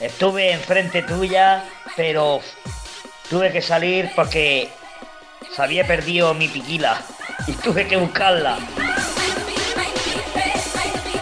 Estuve 0.00 0.50
enfrente 0.50 1.02
tuya, 1.02 1.64
pero 1.96 2.40
tuve 3.28 3.52
que 3.52 3.62
salir 3.62 4.10
porque 4.16 4.68
se 5.54 5.62
había 5.62 5.86
perdido 5.86 6.34
mi 6.34 6.48
piquila 6.48 7.00
y 7.46 7.52
tuve 7.52 7.86
que 7.86 7.98
buscarla. 7.98 8.58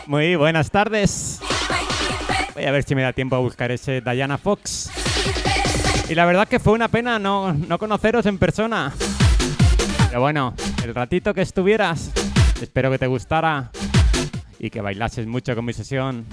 Muy 0.06 0.34
buenas 0.36 0.70
tardes. 0.70 1.40
Voy 2.54 2.64
a 2.64 2.70
ver 2.70 2.84
si 2.84 2.94
me 2.94 3.02
da 3.02 3.12
tiempo 3.12 3.36
a 3.36 3.40
buscar 3.40 3.70
ese 3.70 4.00
Diana 4.00 4.38
Fox. 4.38 4.90
Y 6.08 6.14
la 6.14 6.24
verdad 6.24 6.48
que 6.48 6.58
fue 6.58 6.72
una 6.72 6.88
pena 6.88 7.18
no, 7.18 7.52
no 7.52 7.78
conoceros 7.78 8.24
en 8.24 8.38
persona. 8.38 8.92
Pero 10.08 10.20
bueno, 10.20 10.54
el 10.82 10.94
ratito 10.94 11.34
que 11.34 11.42
estuvieras, 11.42 12.10
espero 12.62 12.90
que 12.90 12.98
te 12.98 13.06
gustara 13.06 13.70
y 14.58 14.70
que 14.70 14.80
bailases 14.80 15.26
mucho 15.26 15.54
con 15.54 15.66
mi 15.66 15.74
sesión. 15.74 16.24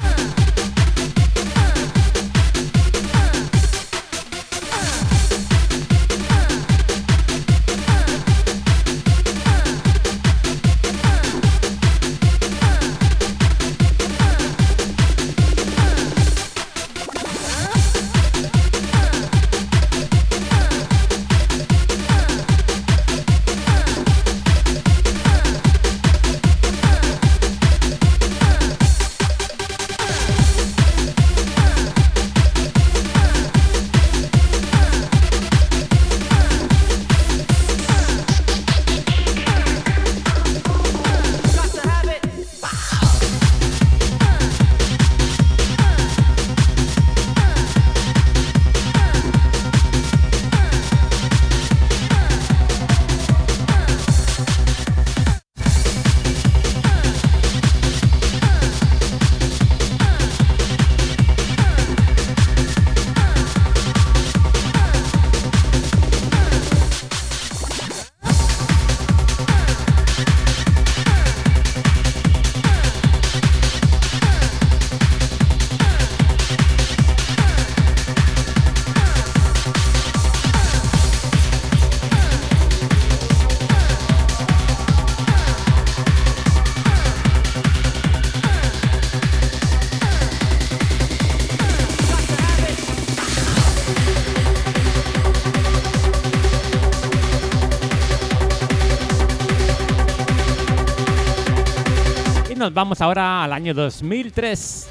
Vamos 102.76 103.00
ahora 103.00 103.46
al 103.46 103.54
año 103.54 103.74
2003 103.74 104.90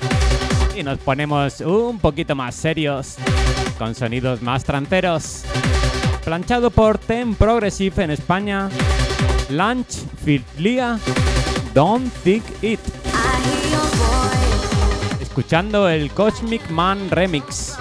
y 0.74 0.82
nos 0.82 0.98
ponemos 0.98 1.60
un 1.60 1.98
poquito 1.98 2.34
más 2.34 2.54
serios, 2.54 3.16
con 3.76 3.94
sonidos 3.94 4.40
más 4.40 4.64
tranceros. 4.64 5.42
Planchado 6.24 6.70
por 6.70 6.96
Ten 6.96 7.34
Progressive 7.34 8.02
en 8.02 8.10
España, 8.10 8.70
Lunch 9.50 9.98
Filia, 10.24 10.98
Don't 11.74 12.10
Think 12.24 12.44
It. 12.62 12.80
Escuchando 15.20 15.86
el 15.86 16.10
Cosmic 16.10 16.68
Man 16.70 17.10
Remix. 17.10 17.76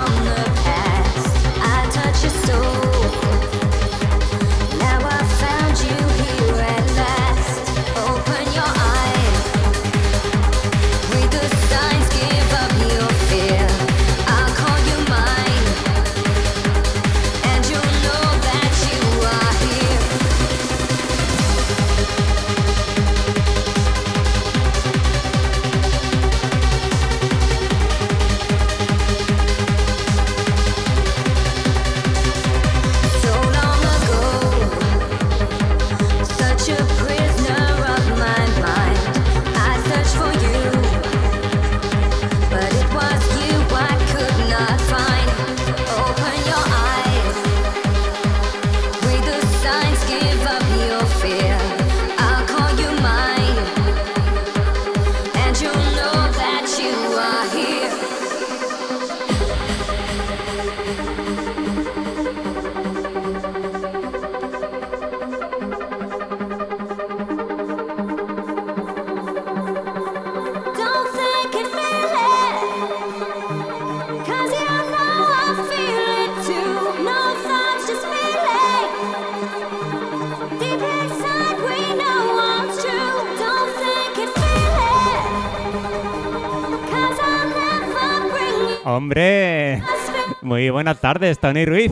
Tardes, 91.14 91.38
Tony 91.38 91.64
Ruiz. 91.64 91.92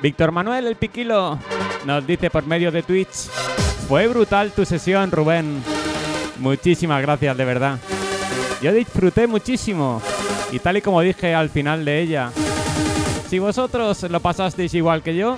Víctor 0.00 0.32
Manuel 0.32 0.68
El 0.68 0.76
Piquilo 0.76 1.38
nos 1.84 2.06
dice 2.06 2.30
por 2.30 2.46
medio 2.46 2.72
de 2.72 2.82
Twitch. 2.82 3.28
Fue 3.88 4.06
brutal 4.06 4.52
tu 4.52 4.64
sesión, 4.64 5.10
Rubén. 5.10 5.62
Muchísimas 6.38 7.02
gracias, 7.02 7.36
de 7.36 7.44
verdad. 7.44 7.78
Yo 8.62 8.72
disfruté 8.72 9.26
muchísimo. 9.26 10.00
Y 10.50 10.60
tal 10.60 10.78
y 10.78 10.80
como 10.80 11.02
dije 11.02 11.34
al 11.34 11.50
final 11.50 11.84
de 11.84 12.00
ella, 12.00 12.32
si 13.28 13.38
vosotros 13.38 14.02
lo 14.04 14.20
pasasteis 14.20 14.72
igual 14.72 15.02
que 15.02 15.14
yo, 15.14 15.36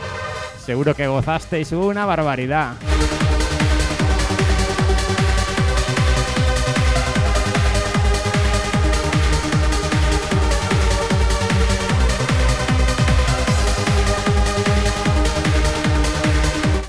seguro 0.65 0.95
que 0.95 1.09
gozasteis 1.09 1.73
una 1.73 2.07
barbaridad. 2.07 2.75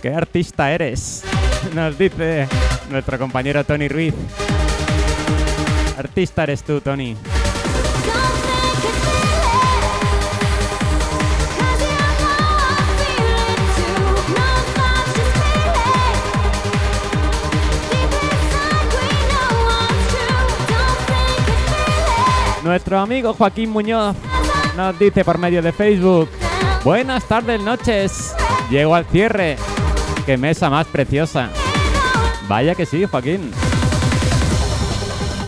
¿Qué 0.01 0.13
artista 0.13 0.71
eres? 0.71 1.23
Nos 1.73 1.97
dice 1.97 2.47
nuestro 2.91 3.17
compañero 3.17 3.63
Tony 3.63 3.87
Ruiz. 3.87 4.13
Artista 5.97 6.43
eres 6.43 6.63
tú, 6.63 6.79
Tony. 6.79 7.15
Nuestro 22.71 22.99
amigo 22.99 23.33
Joaquín 23.33 23.69
Muñoz 23.69 24.15
nos 24.77 24.97
dice 24.97 25.25
por 25.25 25.37
medio 25.37 25.61
de 25.61 25.73
Facebook. 25.73 26.29
Buenas 26.85 27.25
tardes, 27.25 27.59
noches. 27.59 28.33
Llego 28.69 28.95
al 28.95 29.03
cierre. 29.03 29.57
Qué 30.25 30.37
mesa 30.37 30.69
más 30.69 30.87
preciosa. 30.87 31.49
Vaya 32.47 32.73
que 32.73 32.85
sí, 32.85 33.03
Joaquín. 33.03 33.51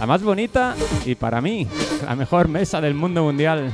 La 0.02 0.06
más 0.06 0.22
bonita 0.22 0.76
y 1.06 1.16
para 1.16 1.40
mí, 1.40 1.66
la 2.06 2.14
mejor 2.18 2.50
mesa 2.50 2.82
del 2.82 2.94
mundo 2.94 3.24
mundial. 3.24 3.72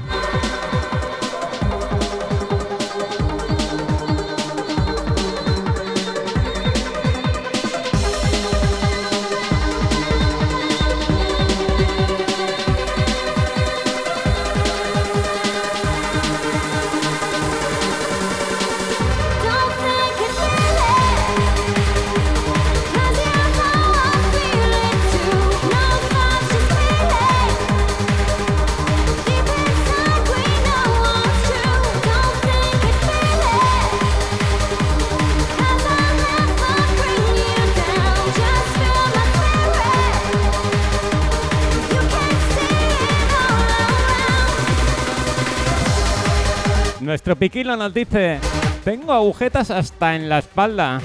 Nuestro 47.01 47.38
piquilo 47.38 47.77
nos 47.77 47.93
dice, 47.93 48.39
tengo 48.84 49.13
agujetas 49.13 49.71
hasta 49.71 50.15
en 50.15 50.27
la 50.27 50.39
espalda. 50.39 50.99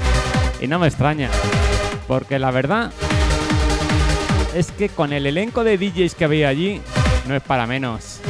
Y 0.61 0.67
no 0.67 0.79
me 0.79 0.89
extraña, 0.89 1.31
porque 2.09 2.39
la 2.39 2.51
verdad 2.51 2.91
es 4.55 4.71
que 4.73 4.89
con 4.89 5.13
el 5.13 5.27
elenco 5.27 5.63
de 5.63 5.79
DJs 5.79 6.15
que 6.15 6.25
había 6.25 6.49
allí, 6.49 6.81
no 7.29 7.35
es 7.37 7.43
para 7.43 7.67
menos. 7.67 8.21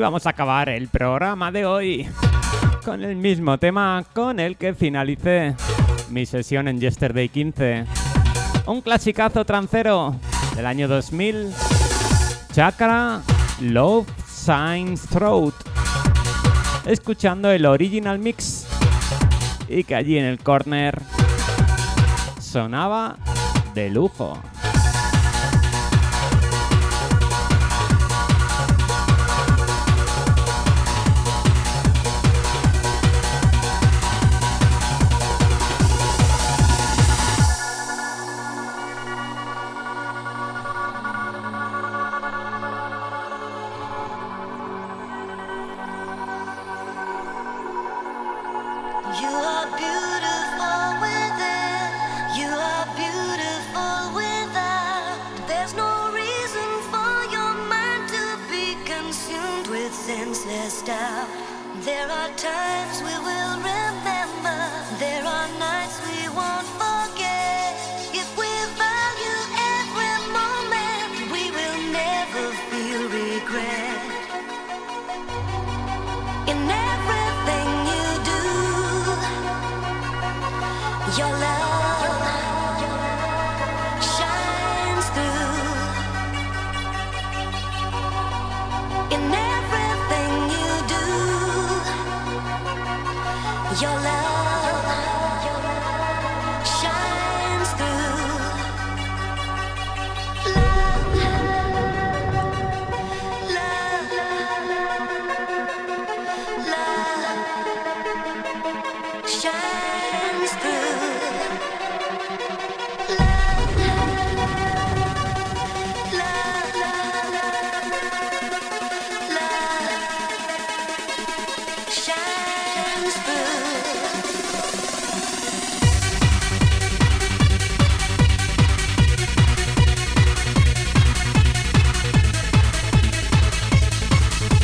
Y 0.00 0.02
vamos 0.02 0.26
a 0.26 0.30
acabar 0.30 0.70
el 0.70 0.88
programa 0.88 1.52
de 1.52 1.66
hoy 1.66 2.08
con 2.86 3.04
el 3.04 3.16
mismo 3.16 3.58
tema 3.58 4.02
con 4.14 4.40
el 4.40 4.56
que 4.56 4.72
finalicé 4.72 5.54
mi 6.08 6.24
sesión 6.24 6.68
en 6.68 6.80
Yesterday 6.80 7.28
15. 7.28 7.84
Un 8.64 8.80
clasicazo 8.80 9.44
trancero 9.44 10.16
del 10.56 10.64
año 10.64 10.88
2000, 10.88 11.52
Chakra 12.50 13.20
Love 13.60 14.08
Signs 14.26 15.02
Throat. 15.02 15.52
Escuchando 16.86 17.50
el 17.50 17.66
original 17.66 18.18
mix 18.18 18.66
y 19.68 19.84
que 19.84 19.96
allí 19.96 20.16
en 20.16 20.24
el 20.24 20.38
corner 20.38 20.98
sonaba 22.40 23.18
de 23.74 23.90
lujo. 23.90 24.40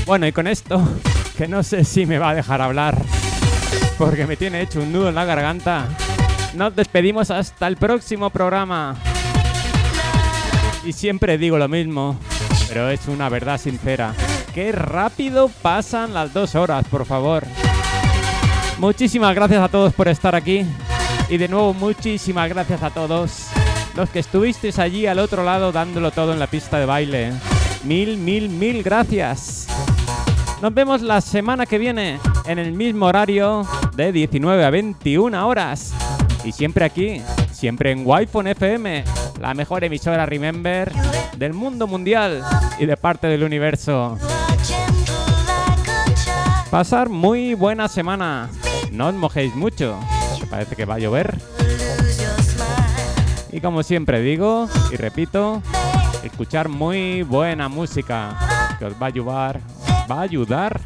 Bueno, 0.06 0.24
y 0.28 0.32
con 0.32 0.46
esto, 0.46 0.80
que 1.36 1.48
no 1.48 1.64
sé 1.64 1.82
si 1.82 2.06
me 2.06 2.18
va 2.18 2.30
a 2.30 2.34
dejar 2.34 2.62
hablar, 2.62 2.96
porque 3.98 4.24
me 4.24 4.36
tiene 4.36 4.62
hecho 4.62 4.80
un 4.80 4.92
nudo 4.92 5.08
en 5.08 5.16
la 5.16 5.24
garganta, 5.24 5.88
nos 6.54 6.76
despedimos 6.76 7.32
hasta 7.32 7.66
el 7.66 7.76
próximo 7.76 8.30
programa. 8.30 8.94
Y 10.84 10.92
siempre 10.92 11.36
digo 11.38 11.58
lo 11.58 11.66
mismo, 11.66 12.16
pero 12.68 12.88
es 12.88 13.08
una 13.08 13.28
verdad 13.28 13.58
sincera. 13.58 14.14
Qué 14.54 14.70
rápido 14.70 15.50
pasan 15.60 16.14
las 16.14 16.32
dos 16.32 16.54
horas, 16.54 16.86
por 16.86 17.04
favor. 17.04 17.44
Muchísimas 18.78 19.34
gracias 19.34 19.60
a 19.60 19.68
todos 19.68 19.92
por 19.92 20.06
estar 20.06 20.36
aquí. 20.36 20.64
Y 21.28 21.36
de 21.36 21.48
nuevo, 21.48 21.74
muchísimas 21.74 22.48
gracias 22.48 22.84
a 22.84 22.90
todos 22.90 23.48
los 23.96 24.08
que 24.10 24.20
estuvisteis 24.20 24.78
allí 24.78 25.06
al 25.06 25.18
otro 25.18 25.42
lado 25.42 25.72
dándolo 25.72 26.12
todo 26.12 26.32
en 26.32 26.38
la 26.38 26.46
pista 26.46 26.78
de 26.78 26.86
baile. 26.86 27.32
Mil, 27.82 28.16
mil, 28.18 28.48
mil 28.48 28.84
gracias. 28.84 29.66
Nos 30.62 30.72
vemos 30.72 31.02
la 31.02 31.20
semana 31.20 31.66
que 31.66 31.78
viene 31.78 32.18
en 32.46 32.58
el 32.58 32.72
mismo 32.72 33.06
horario 33.06 33.66
de 33.94 34.10
19 34.10 34.64
a 34.64 34.70
21 34.70 35.46
horas. 35.46 35.92
Y 36.44 36.52
siempre 36.52 36.86
aquí, 36.86 37.20
siempre 37.52 37.90
en 37.90 38.02
Wi-Fi 38.06 38.50
FM, 38.50 39.04
la 39.38 39.52
mejor 39.52 39.84
emisora 39.84 40.24
Remember 40.24 40.90
del 41.36 41.52
mundo 41.52 41.86
mundial 41.86 42.42
y 42.78 42.86
de 42.86 42.96
parte 42.96 43.26
del 43.26 43.42
universo. 43.42 44.16
Pasar 46.70 47.10
muy 47.10 47.52
buena 47.52 47.86
semana. 47.86 48.48
No 48.92 49.08
os 49.08 49.14
mojéis 49.14 49.54
mucho, 49.54 50.00
parece 50.48 50.74
que 50.74 50.86
va 50.86 50.94
a 50.94 50.98
llover. 50.98 51.38
Y 53.52 53.60
como 53.60 53.82
siempre 53.82 54.20
digo 54.20 54.68
y 54.90 54.96
repito, 54.96 55.62
escuchar 56.24 56.68
muy 56.70 57.22
buena 57.22 57.68
música 57.68 58.36
que 58.78 58.84
os 58.86 58.94
va 58.94 59.06
a 59.06 59.08
ayudar, 59.08 59.60
va 60.10 60.20
a 60.20 60.22
ayudar 60.22 60.80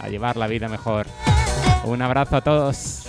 a 0.00 0.08
llevar 0.08 0.36
la 0.36 0.46
vida 0.46 0.68
mejor. 0.68 1.06
Un 1.84 2.02
abrazo 2.02 2.36
a 2.36 2.40
todos. 2.40 3.06